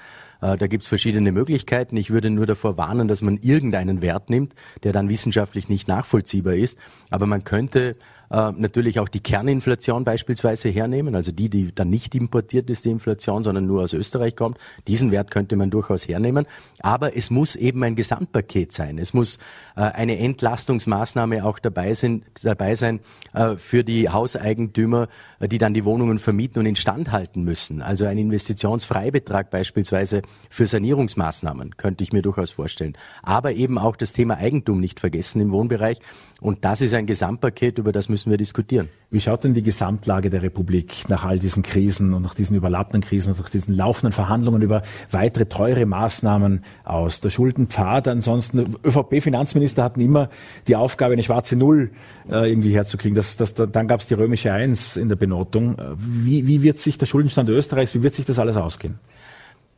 [0.41, 1.97] Äh, da gibt es verschiedene Möglichkeiten.
[1.97, 4.53] Ich würde nur davor warnen, dass man irgendeinen Wert nimmt,
[4.84, 6.78] der dann wissenschaftlich nicht nachvollziehbar ist.
[7.09, 7.97] Aber man könnte
[8.30, 12.90] äh, natürlich auch die Kerninflation beispielsweise hernehmen, also die, die dann nicht importiert ist, die
[12.90, 14.58] Inflation, sondern nur aus Österreich kommt.
[14.88, 16.46] Diesen Wert könnte man durchaus hernehmen.
[16.82, 18.98] Aber es muss eben ein Gesamtpaket sein.
[18.98, 19.38] Es muss
[19.76, 23.00] äh, eine Entlastungsmaßnahme auch dabei, sind, dabei sein
[23.34, 25.08] äh, für die Hauseigentümer,
[25.40, 27.82] äh, die dann die Wohnungen vermieten und instand halten müssen.
[27.82, 32.98] Also ein Investitionsfreibetrag beispielsweise für Sanierungsmaßnahmen könnte ich mir durchaus vorstellen.
[33.24, 36.00] Aber eben auch das Thema Eigentum nicht vergessen im Wohnbereich.
[36.42, 38.89] Und das ist ein Gesamtpaket, über das müssen wir diskutieren.
[39.09, 43.01] Wie schaut denn die Gesamtlage der Republik nach all diesen Krisen und nach diesen überlappenden
[43.01, 47.22] Krisen und nach diesen laufenden Verhandlungen über weitere teure Maßnahmen aus?
[47.22, 50.30] Der Schuldenpfad ansonsten, ÖVP-Finanzminister hatten immer
[50.68, 51.91] die Aufgabe, eine schwarze Null
[52.30, 53.15] äh, irgendwie herzukriegen.
[53.15, 55.78] Das, das, dann gab es die römische Eins in der Benotung.
[55.97, 58.99] Wie, wie wird sich der Schuldenstand Österreichs, wie wird sich das alles ausgehen?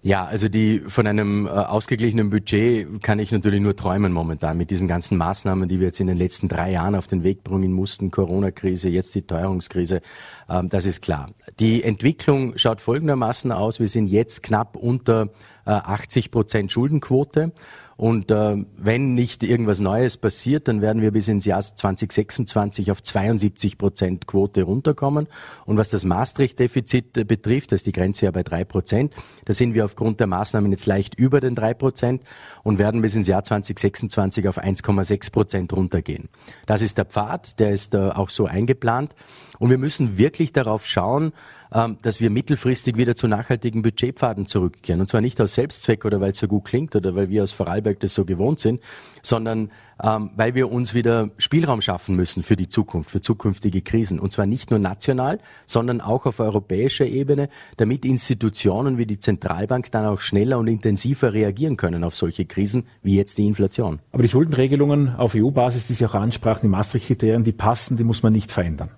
[0.01, 4.71] Ja, also die von einem äh, ausgeglichenen Budget kann ich natürlich nur träumen momentan mit
[4.71, 7.73] diesen ganzen Maßnahmen, die wir jetzt in den letzten drei Jahren auf den Weg bringen
[7.73, 10.01] mussten, Corona-Krise, jetzt die Teuerungskrise,
[10.47, 11.31] ähm, das ist klar.
[11.59, 13.81] Die Entwicklung schaut folgendermaßen aus.
[13.81, 15.31] Wir sind jetzt knapp unter
[15.65, 17.51] äh, 80 Prozent Schuldenquote
[17.99, 23.03] und äh, wenn nicht irgendwas Neues passiert, dann werden wir bis ins Jahr 2026 auf
[23.03, 25.27] 72 Prozent Quote runterkommen.
[25.65, 29.51] Und was das Maastricht-Defizit äh, betrifft, das ist die Grenze ja bei drei Prozent, da
[29.51, 32.23] sind wir aufgrund der Maßnahmen jetzt leicht über den drei Prozent
[32.63, 36.29] und werden bis ins Jahr 2026 auf 1,6 Prozent runtergehen.
[36.67, 39.13] Das ist der Pfad, der ist äh, auch so eingeplant.
[39.57, 41.33] Und wir müssen wirklich darauf schauen,
[41.69, 45.01] dass wir mittelfristig wieder zu nachhaltigen Budgetpfaden zurückkehren.
[45.01, 47.51] Und zwar nicht aus Selbstzweck oder weil es so gut klingt oder weil wir aus
[47.51, 48.81] Vorarlberg das so gewohnt sind,
[49.21, 49.69] sondern
[50.01, 54.19] ähm, weil wir uns wieder Spielraum schaffen müssen für die Zukunft, für zukünftige Krisen.
[54.19, 59.91] Und zwar nicht nur national, sondern auch auf europäischer Ebene, damit Institutionen wie die Zentralbank
[59.91, 63.99] dann auch schneller und intensiver reagieren können auf solche Krisen wie jetzt die Inflation.
[64.11, 68.23] Aber die Schuldenregelungen auf EU-Basis, die Sie auch ansprachen, die Maastricht-Kriterien, die passen, die muss
[68.23, 68.89] man nicht verändern.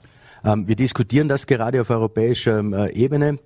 [0.44, 3.38] Ähm, wir diskutieren das gerade auf europäischer äh, Ebene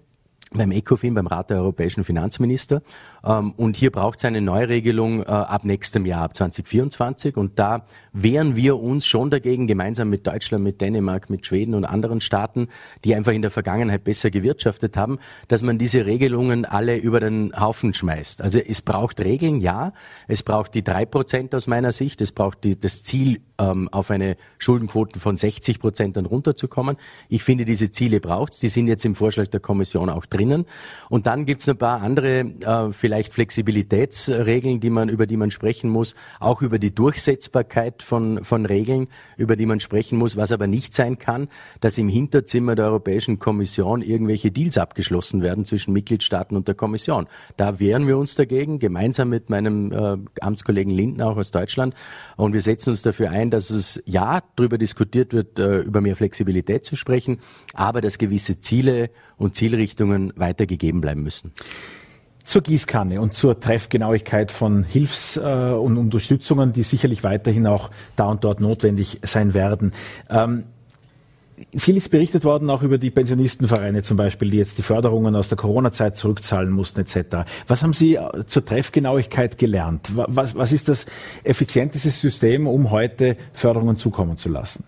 [0.53, 2.81] beim ECOFIN, beim Rat der europäischen Finanzminister.
[3.23, 7.37] Ähm, und hier braucht es eine Neuregelung äh, ab nächstem Jahr, ab 2024.
[7.37, 7.85] Und da
[8.15, 12.69] wehren wir uns schon dagegen, gemeinsam mit Deutschland, mit Dänemark, mit Schweden und anderen Staaten,
[13.03, 17.51] die einfach in der Vergangenheit besser gewirtschaftet haben, dass man diese Regelungen alle über den
[17.59, 18.41] Haufen schmeißt.
[18.41, 19.91] Also es braucht Regeln, ja.
[20.27, 22.21] Es braucht die drei Prozent aus meiner Sicht.
[22.21, 26.97] Es braucht die, das Ziel, ähm, auf eine Schuldenquote von 60 Prozent dann runterzukommen.
[27.29, 28.59] Ich finde, diese Ziele braucht es.
[28.59, 30.65] Die sind jetzt im Vorschlag der Kommission auch drinnen.
[31.09, 35.51] Und dann gibt es ein paar andere, äh, vielleicht Flexibilitätsregeln, die man, über die man
[35.51, 40.51] sprechen muss, auch über die Durchsetzbarkeit von, von Regeln, über die man sprechen muss, was
[40.51, 41.49] aber nicht sein kann,
[41.81, 47.27] dass im Hinterzimmer der Europäischen Kommission irgendwelche Deals abgeschlossen werden zwischen Mitgliedstaaten und der Kommission.
[47.57, 51.95] Da wehren wir uns dagegen, gemeinsam mit meinem äh, Amtskollegen Lindner auch aus Deutschland.
[52.37, 56.15] Und wir setzen uns dafür ein, dass es ja darüber diskutiert wird, äh, über mehr
[56.15, 57.39] Flexibilität zu sprechen,
[57.73, 61.51] aber dass gewisse Ziele und Zielrichtungen weitergegeben bleiben müssen.
[62.45, 68.27] Zur Gießkanne und zur Treffgenauigkeit von Hilfs- äh, und Unterstützungen, die sicherlich weiterhin auch da
[68.27, 69.91] und dort notwendig sein werden.
[70.29, 70.63] Ähm,
[71.75, 75.49] viel ist berichtet worden auch über die Pensionistenvereine zum Beispiel, die jetzt die Förderungen aus
[75.49, 77.49] der Corona-Zeit zurückzahlen mussten etc.
[77.67, 80.11] Was haben Sie äh, zur Treffgenauigkeit gelernt?
[80.13, 81.05] Was, was ist das
[81.43, 84.83] effizienteste System, um heute Förderungen zukommen zu lassen?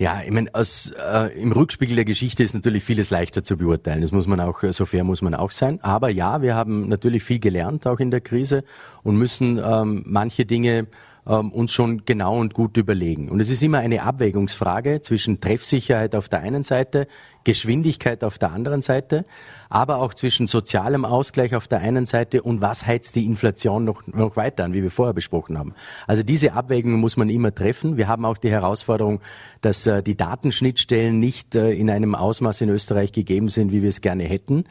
[0.00, 4.00] Ja, ich meine, äh, im Rückspiegel der Geschichte ist natürlich vieles leichter zu beurteilen.
[4.00, 5.78] Das muss man auch, so fair muss man auch sein.
[5.82, 8.64] Aber ja, wir haben natürlich viel gelernt, auch in der Krise,
[9.02, 10.86] und müssen ähm, manche Dinge
[11.26, 13.28] ähm, uns schon genau und gut überlegen.
[13.28, 17.06] Und es ist immer eine Abwägungsfrage zwischen Treffsicherheit auf der einen Seite,
[17.44, 19.24] Geschwindigkeit auf der anderen Seite,
[19.68, 24.06] aber auch zwischen sozialem Ausgleich auf der einen Seite und was heizt die Inflation noch,
[24.06, 25.74] noch weiter an, wie wir vorher besprochen haben.
[26.06, 27.96] Also diese Abwägung muss man immer treffen.
[27.96, 29.20] Wir haben auch die Herausforderung,
[29.60, 33.88] dass äh, die Datenschnittstellen nicht äh, in einem Ausmaß in Österreich gegeben sind, wie wir
[33.88, 34.64] es gerne hätten.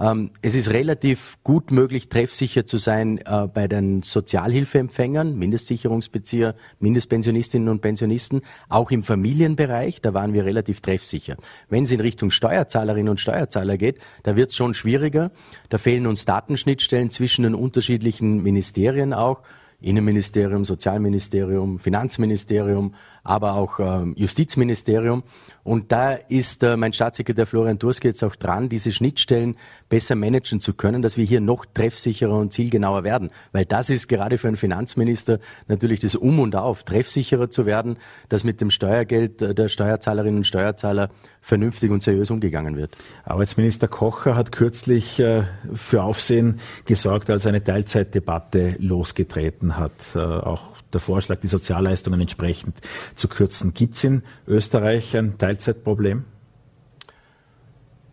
[0.00, 7.68] Ähm, es ist relativ gut möglich, treffsicher zu sein äh, bei den Sozialhilfeempfängern, Mindestsicherungsbezieher, Mindestpensionistinnen
[7.68, 11.36] und Pensionisten, auch im Familienbereich, da waren wir relativ treffsicher.
[11.68, 15.30] Wenn es in Richtung Steuerzahlerinnen und Steuerzahler geht, da wird es schon schwieriger.
[15.68, 19.42] Da fehlen uns Datenschnittstellen zwischen den unterschiedlichen Ministerien auch.
[19.80, 22.94] Innenministerium, Sozialministerium, Finanzministerium,
[23.24, 25.24] aber auch ähm, Justizministerium.
[25.62, 29.56] Und da ist äh, mein Staatssekretär Florian Durske jetzt auch dran, diese Schnittstellen
[29.88, 33.30] besser managen zu können, dass wir hier noch treffsicherer und zielgenauer werden.
[33.52, 37.98] Weil das ist gerade für einen Finanzminister natürlich das Um und Auf, treffsicherer zu werden,
[38.28, 41.08] dass mit dem Steuergeld äh, der Steuerzahlerinnen und Steuerzahler
[41.40, 42.96] vernünftig und seriös umgegangen wird.
[43.24, 49.92] Arbeitsminister Kocher hat kürzlich äh, für Aufsehen gesorgt, als eine Teilzeitdebatte losgetreten hat.
[50.14, 52.76] Äh, auch der Vorschlag, die Sozialleistungen entsprechend
[53.16, 53.74] zu kürzen.
[53.74, 56.24] Gibt es in Österreich ein Teilzeitproblem?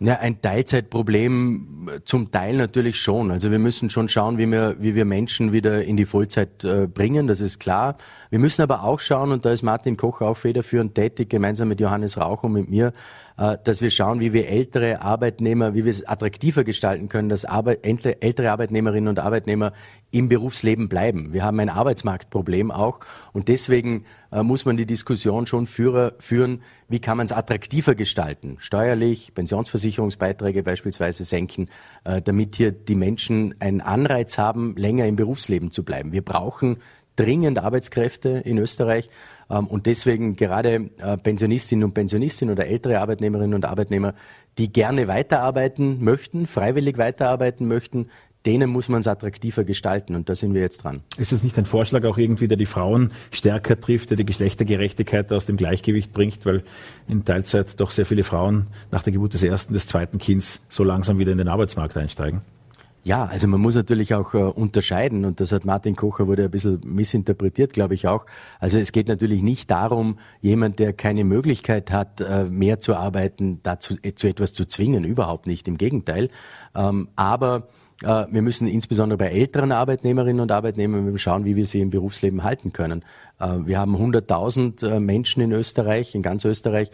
[0.04, 3.30] Ja, ein Teilzeitproblem äh, zum Teil natürlich schon.
[3.30, 6.88] Also wir müssen schon schauen, wie wir, wie wir Menschen wieder in die Vollzeit äh,
[6.88, 7.98] bringen, das ist klar.
[8.32, 11.80] Wir müssen aber auch schauen, und da ist Martin Koch auch federführend tätig, gemeinsam mit
[11.80, 12.94] Johannes Rauch und mit mir,
[13.38, 17.46] äh, dass wir schauen, wie wir ältere Arbeitnehmer, wie wir es attraktiver gestalten können, dass
[17.46, 19.72] Arbeit, ältere Arbeitnehmerinnen und Arbeitnehmer
[20.12, 21.34] im Berufsleben bleiben.
[21.34, 23.00] Wir haben ein Arbeitsmarktproblem auch
[23.34, 27.96] und deswegen äh, muss man die Diskussion schon führer, führen, wie kann man es attraktiver
[27.96, 31.70] gestalten, steuerlich, Pensionsversicherungsbeiträge beispielsweise senken,
[32.04, 36.12] äh, damit hier die Menschen einen Anreiz haben, länger im Berufsleben zu bleiben.
[36.12, 36.78] Wir brauchen
[37.16, 39.10] dringend Arbeitskräfte in Österreich
[39.50, 44.14] ähm, und deswegen gerade äh, Pensionistinnen und Pensionistinnen oder ältere Arbeitnehmerinnen und Arbeitnehmer,
[44.58, 48.10] die gerne weiterarbeiten möchten, freiwillig weiterarbeiten möchten,
[48.46, 51.02] denen muss man es attraktiver gestalten und da sind wir jetzt dran.
[51.18, 55.32] Ist es nicht ein Vorschlag auch irgendwie, der die Frauen stärker trifft, der die Geschlechtergerechtigkeit
[55.32, 56.64] aus dem Gleichgewicht bringt, weil
[57.08, 60.84] in Teilzeit doch sehr viele Frauen nach der Geburt des ersten, des zweiten Kindes so
[60.84, 62.42] langsam wieder in den Arbeitsmarkt einsteigen?
[63.04, 66.52] Ja, also man muss natürlich auch äh, unterscheiden und das hat Martin Kocher wurde ein
[66.52, 68.28] bisschen missinterpretiert, glaube ich auch.
[68.60, 73.60] Also es geht natürlich nicht darum, jemand, der keine Möglichkeit hat, äh, mehr zu arbeiten,
[73.64, 76.30] dazu äh, zu etwas zu zwingen, überhaupt nicht, im Gegenteil.
[76.76, 77.70] Ähm, aber
[78.02, 82.74] wir müssen insbesondere bei älteren Arbeitnehmerinnen und Arbeitnehmern schauen, wie wir sie im Berufsleben halten
[82.74, 83.04] können.
[83.40, 86.92] Äh, wir haben 100.000 äh, Menschen in Österreich, in ganz Österreich,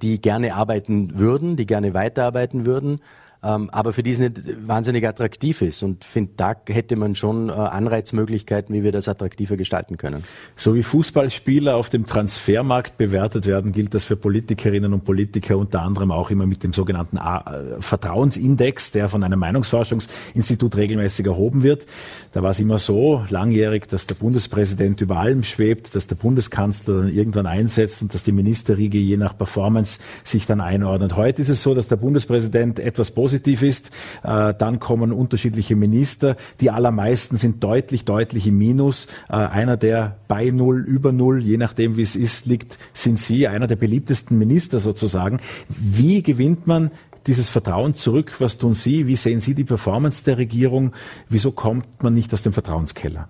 [0.00, 3.00] die gerne arbeiten würden, die gerne weiterarbeiten würden
[3.42, 5.82] ähm, aber für die es nicht wahnsinnig attraktiv ist.
[5.82, 10.24] Und finde, da hätte man schon äh, Anreizmöglichkeiten, wie wir das attraktiver gestalten können.
[10.56, 15.82] So wie Fußballspieler auf dem Transfermarkt bewertet werden, gilt das für Politikerinnen und Politiker unter
[15.82, 21.86] anderem auch immer mit dem sogenannten äh, Vertrauensindex, der von einem Meinungsforschungsinstitut regelmäßig erhoben wird.
[22.32, 27.02] Da war es immer so langjährig, dass der Bundespräsident über allem schwebt, dass der Bundeskanzler
[27.02, 31.16] dann irgendwann einsetzt und dass die Ministerriege je nach Performance sich dann einordnet.
[31.16, 33.90] Heute ist es so, dass der Bundespräsident etwas positiv ist.
[34.22, 36.36] Äh, dann kommen unterschiedliche Minister.
[36.62, 39.06] Die allermeisten sind deutlich, deutlich im Minus.
[39.28, 43.46] Äh, einer, der bei Null, über Null, je nachdem wie es ist, liegt, sind Sie,
[43.46, 45.40] einer der beliebtesten Minister sozusagen.
[45.68, 46.90] Wie gewinnt man
[47.26, 48.34] dieses Vertrauen zurück?
[48.38, 49.06] Was tun Sie?
[49.06, 50.92] Wie sehen Sie die Performance der Regierung?
[51.28, 53.28] Wieso kommt man nicht aus dem Vertrauenskeller?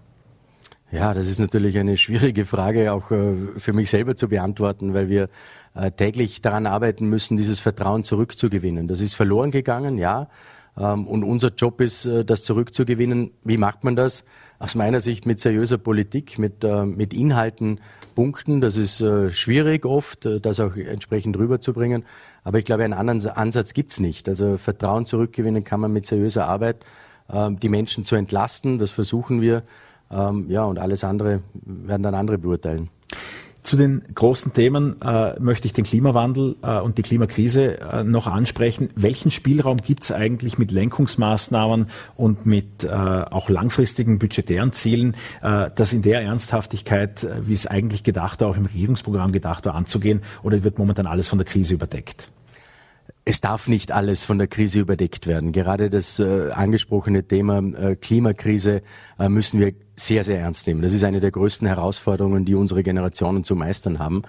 [0.92, 5.08] Ja, das ist natürlich eine schwierige Frage, auch äh, für mich selber zu beantworten, weil
[5.08, 5.28] wir
[5.78, 8.88] äh, täglich daran arbeiten müssen, dieses Vertrauen zurückzugewinnen.
[8.88, 10.28] Das ist verloren gegangen, ja.
[10.76, 13.30] Ähm, und unser Job ist, äh, das zurückzugewinnen.
[13.44, 14.24] Wie macht man das?
[14.58, 17.78] Aus meiner Sicht mit seriöser Politik, mit, äh, mit Inhalten
[18.16, 18.60] punkten.
[18.60, 22.04] Das ist schwierig oft, das auch entsprechend rüberzubringen.
[22.42, 24.28] Aber ich glaube, einen anderen Ansatz gibt's nicht.
[24.28, 26.84] Also Vertrauen zurückgewinnen kann man mit seriöser Arbeit,
[27.30, 28.78] ähm, die Menschen zu entlasten.
[28.78, 29.62] Das versuchen wir.
[30.10, 32.88] Ähm, ja, und alles andere werden dann andere beurteilen.
[33.68, 38.26] Zu den großen Themen äh, möchte ich den Klimawandel äh, und die Klimakrise äh, noch
[38.26, 38.88] ansprechen.
[38.96, 45.68] Welchen Spielraum gibt es eigentlich mit Lenkungsmaßnahmen und mit äh, auch langfristigen budgetären Zielen, äh,
[45.74, 49.74] das in der Ernsthaftigkeit, äh, wie es eigentlich gedacht war, auch im Regierungsprogramm gedacht war,
[49.74, 50.22] anzugehen?
[50.42, 52.30] Oder wird momentan alles von der Krise überdeckt?
[53.24, 55.52] Es darf nicht alles von der Krise überdeckt werden.
[55.52, 58.82] Gerade das äh, angesprochene Thema äh, Klimakrise
[59.18, 60.80] äh, müssen wir sehr, sehr ernst nehmen.
[60.80, 64.22] Das ist eine der größten Herausforderungen, die unsere Generationen zu meistern haben.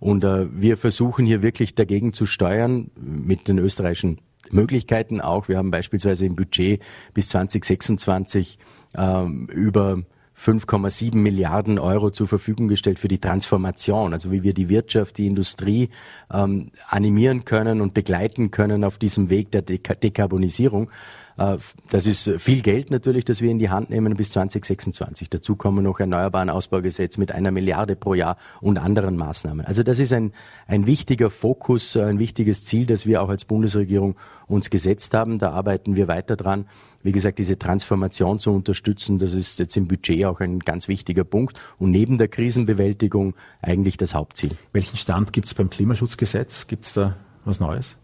[0.00, 4.20] Und äh, wir versuchen hier wirklich dagegen zu steuern mit den österreichischen
[4.50, 5.48] Möglichkeiten auch.
[5.48, 6.80] Wir haben beispielsweise im Budget
[7.12, 8.58] bis 2026
[8.94, 10.02] äh, über
[10.38, 15.26] 5,7 Milliarden Euro zur Verfügung gestellt für die Transformation, also wie wir die Wirtschaft, die
[15.26, 15.88] Industrie
[16.30, 20.90] ähm, animieren können und begleiten können auf diesem Weg der Dekarbonisierung.
[21.36, 21.58] Äh,
[21.90, 25.30] das ist viel Geld natürlich, das wir in die Hand nehmen bis 2026.
[25.30, 29.66] Dazu kommen noch Erneuerbaren Ausbaugesetz mit einer Milliarde pro Jahr und anderen Maßnahmen.
[29.66, 30.32] Also das ist ein,
[30.66, 34.16] ein wichtiger Fokus, ein wichtiges Ziel, das wir auch als Bundesregierung
[34.46, 35.38] uns gesetzt haben.
[35.38, 36.66] Da arbeiten wir weiter dran.
[37.02, 41.22] Wie gesagt, diese Transformation zu unterstützen, das ist jetzt im Budget auch ein ganz wichtiger
[41.22, 44.50] Punkt und neben der Krisenbewältigung eigentlich das Hauptziel.
[44.72, 46.66] Welchen Stand gibt es beim Klimaschutzgesetz?
[46.66, 47.96] Gibt es da was Neues?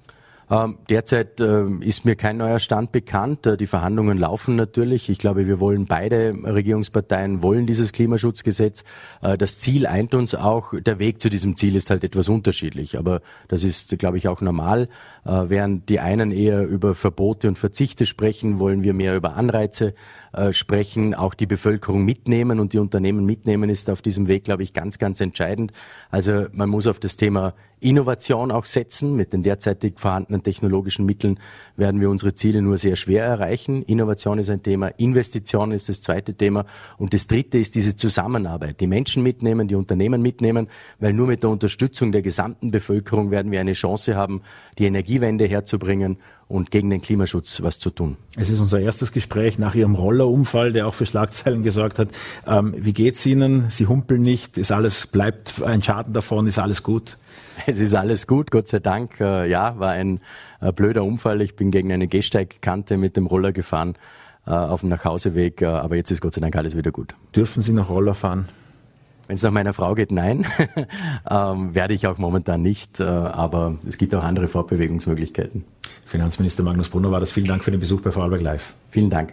[0.51, 3.47] Ähm, derzeit äh, ist mir kein neuer Stand bekannt.
[3.47, 5.09] Äh, die Verhandlungen laufen natürlich.
[5.09, 8.84] Ich glaube, wir wollen beide Regierungsparteien wollen dieses Klimaschutzgesetz.
[9.22, 10.74] Äh, das Ziel eint uns auch.
[10.78, 12.99] Der Weg zu diesem Ziel ist halt etwas unterschiedlich.
[12.99, 14.88] Aber das ist, glaube ich, auch normal.
[15.24, 19.95] Während die einen eher über Verbote und Verzichte sprechen, wollen wir mehr über Anreize
[20.51, 24.72] sprechen, auch die Bevölkerung mitnehmen und die Unternehmen mitnehmen, ist auf diesem Weg, glaube ich,
[24.72, 25.72] ganz, ganz entscheidend.
[26.11, 29.16] Also man muss auf das Thema Innovation auch setzen.
[29.16, 31.39] Mit den derzeitig vorhandenen technologischen Mitteln
[31.76, 33.83] werden wir unsere Ziele nur sehr schwer erreichen.
[33.83, 36.64] Innovation ist ein Thema, Investition ist das zweite Thema
[36.97, 38.80] und das dritte ist diese Zusammenarbeit.
[38.80, 40.68] Die Menschen mitnehmen, die Unternehmen mitnehmen,
[41.01, 44.43] weil nur mit der Unterstützung der gesamten Bevölkerung werden wir eine Chance haben,
[44.78, 46.18] die Energiewende herzubringen
[46.53, 48.16] und gegen den Klimaschutz was zu tun.
[48.36, 52.09] Es ist unser erstes Gespräch nach Ihrem Rollerunfall, der auch für Schlagzeilen gesorgt hat.
[52.46, 53.66] Ähm, wie geht's Ihnen?
[53.70, 54.59] Sie humpeln nicht?
[54.59, 56.46] Ist alles, bleibt ein Schaden davon?
[56.46, 57.16] Ist alles gut?
[57.66, 59.18] Es ist alles gut, Gott sei Dank.
[59.18, 60.20] Äh, ja, war ein
[60.61, 61.40] äh, blöder Unfall.
[61.40, 63.94] Ich bin gegen eine Gehsteigkante mit dem Roller gefahren
[64.46, 67.14] äh, auf dem Nachhauseweg, aber jetzt ist Gott sei Dank alles wieder gut.
[67.34, 68.46] Dürfen Sie noch Roller fahren?
[69.26, 70.44] Wenn es nach meiner Frau geht, nein.
[71.30, 75.64] ähm, werde ich auch momentan nicht, äh, aber es gibt auch andere Fortbewegungsmöglichkeiten.
[76.12, 77.32] Finanzminister Magnus Brunner war das.
[77.32, 78.74] Vielen Dank für den Besuch bei Vorarlberg Live.
[78.90, 79.32] Vielen Dank.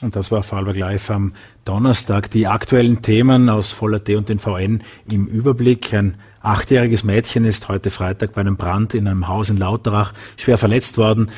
[0.00, 1.34] Und das war Vorarlberg Live am
[1.66, 2.30] Donnerstag.
[2.30, 5.92] Die aktuellen Themen aus Voller T und den VN im Überblick.
[5.92, 10.56] Ein achtjähriges Mädchen ist heute Freitag bei einem Brand in einem Haus in Lauterach schwer
[10.56, 11.28] verletzt worden.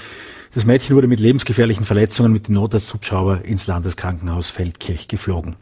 [0.55, 5.57] Das Mädchen wurde mit lebensgefährlichen Verletzungen mit dem Notarzthubschrauber ins Landeskrankenhaus Feldkirch geflogen.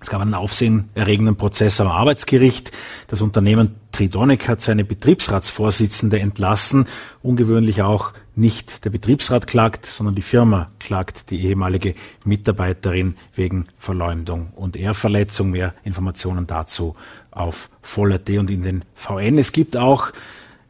[0.00, 2.70] Es gab einen aufsehenerregenden Prozess am Arbeitsgericht.
[3.08, 6.86] Das Unternehmen Tridonic hat seine Betriebsratsvorsitzende entlassen.
[7.22, 11.94] Ungewöhnlich auch nicht der Betriebsrat klagt, sondern die Firma klagt die ehemalige
[12.24, 15.50] Mitarbeiterin wegen Verleumdung und Ehrverletzung.
[15.50, 16.94] Mehr Informationen dazu
[17.32, 19.38] auf voller.at und in den VN.
[19.38, 20.12] Es gibt auch,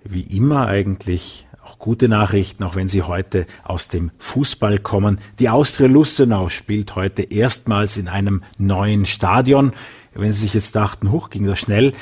[0.04, 1.46] wie immer eigentlich,
[1.78, 5.18] gute Nachrichten, auch wenn sie heute aus dem Fußball kommen.
[5.38, 9.72] Die Austria Lustenau spielt heute erstmals in einem neuen Stadion.
[10.14, 11.92] Wenn Sie sich jetzt dachten, hoch ging das schnell.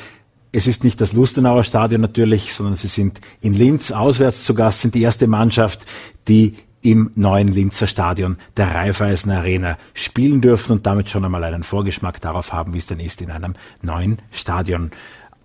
[0.53, 4.81] Es ist nicht das Lustenauer Stadion natürlich, sondern Sie sind in Linz auswärts zu Gast,
[4.81, 5.85] sind die erste Mannschaft,
[6.27, 11.64] die im neuen Linzer Stadion der Raiffeisen Arena spielen dürfen und damit schon einmal einen
[11.64, 14.93] Vorgeschmack darauf haben, wie es denn ist, in einem neuen Stadion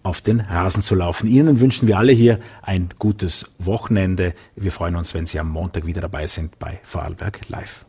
[0.04, 1.28] auf den Rasen zu laufen.
[1.28, 4.34] Ihnen wünschen wir alle hier ein gutes Wochenende.
[4.56, 7.86] Wir freuen uns, wenn Sie am Montag wieder dabei sind bei Vorarlberg Live.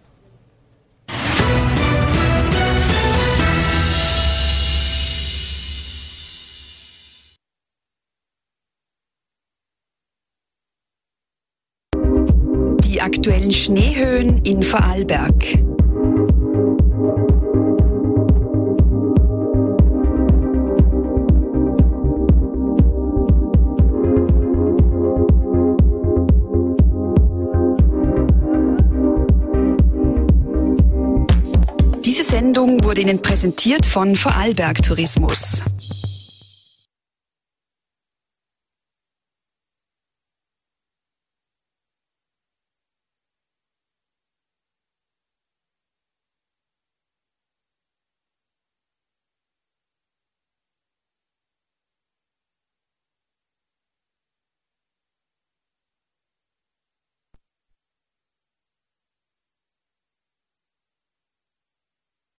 [12.85, 15.72] Die aktuellen Schneehöhen in Vorarlberg.
[32.33, 35.63] Sendung wurde Ihnen präsentiert von Vorarlberg Tourismus.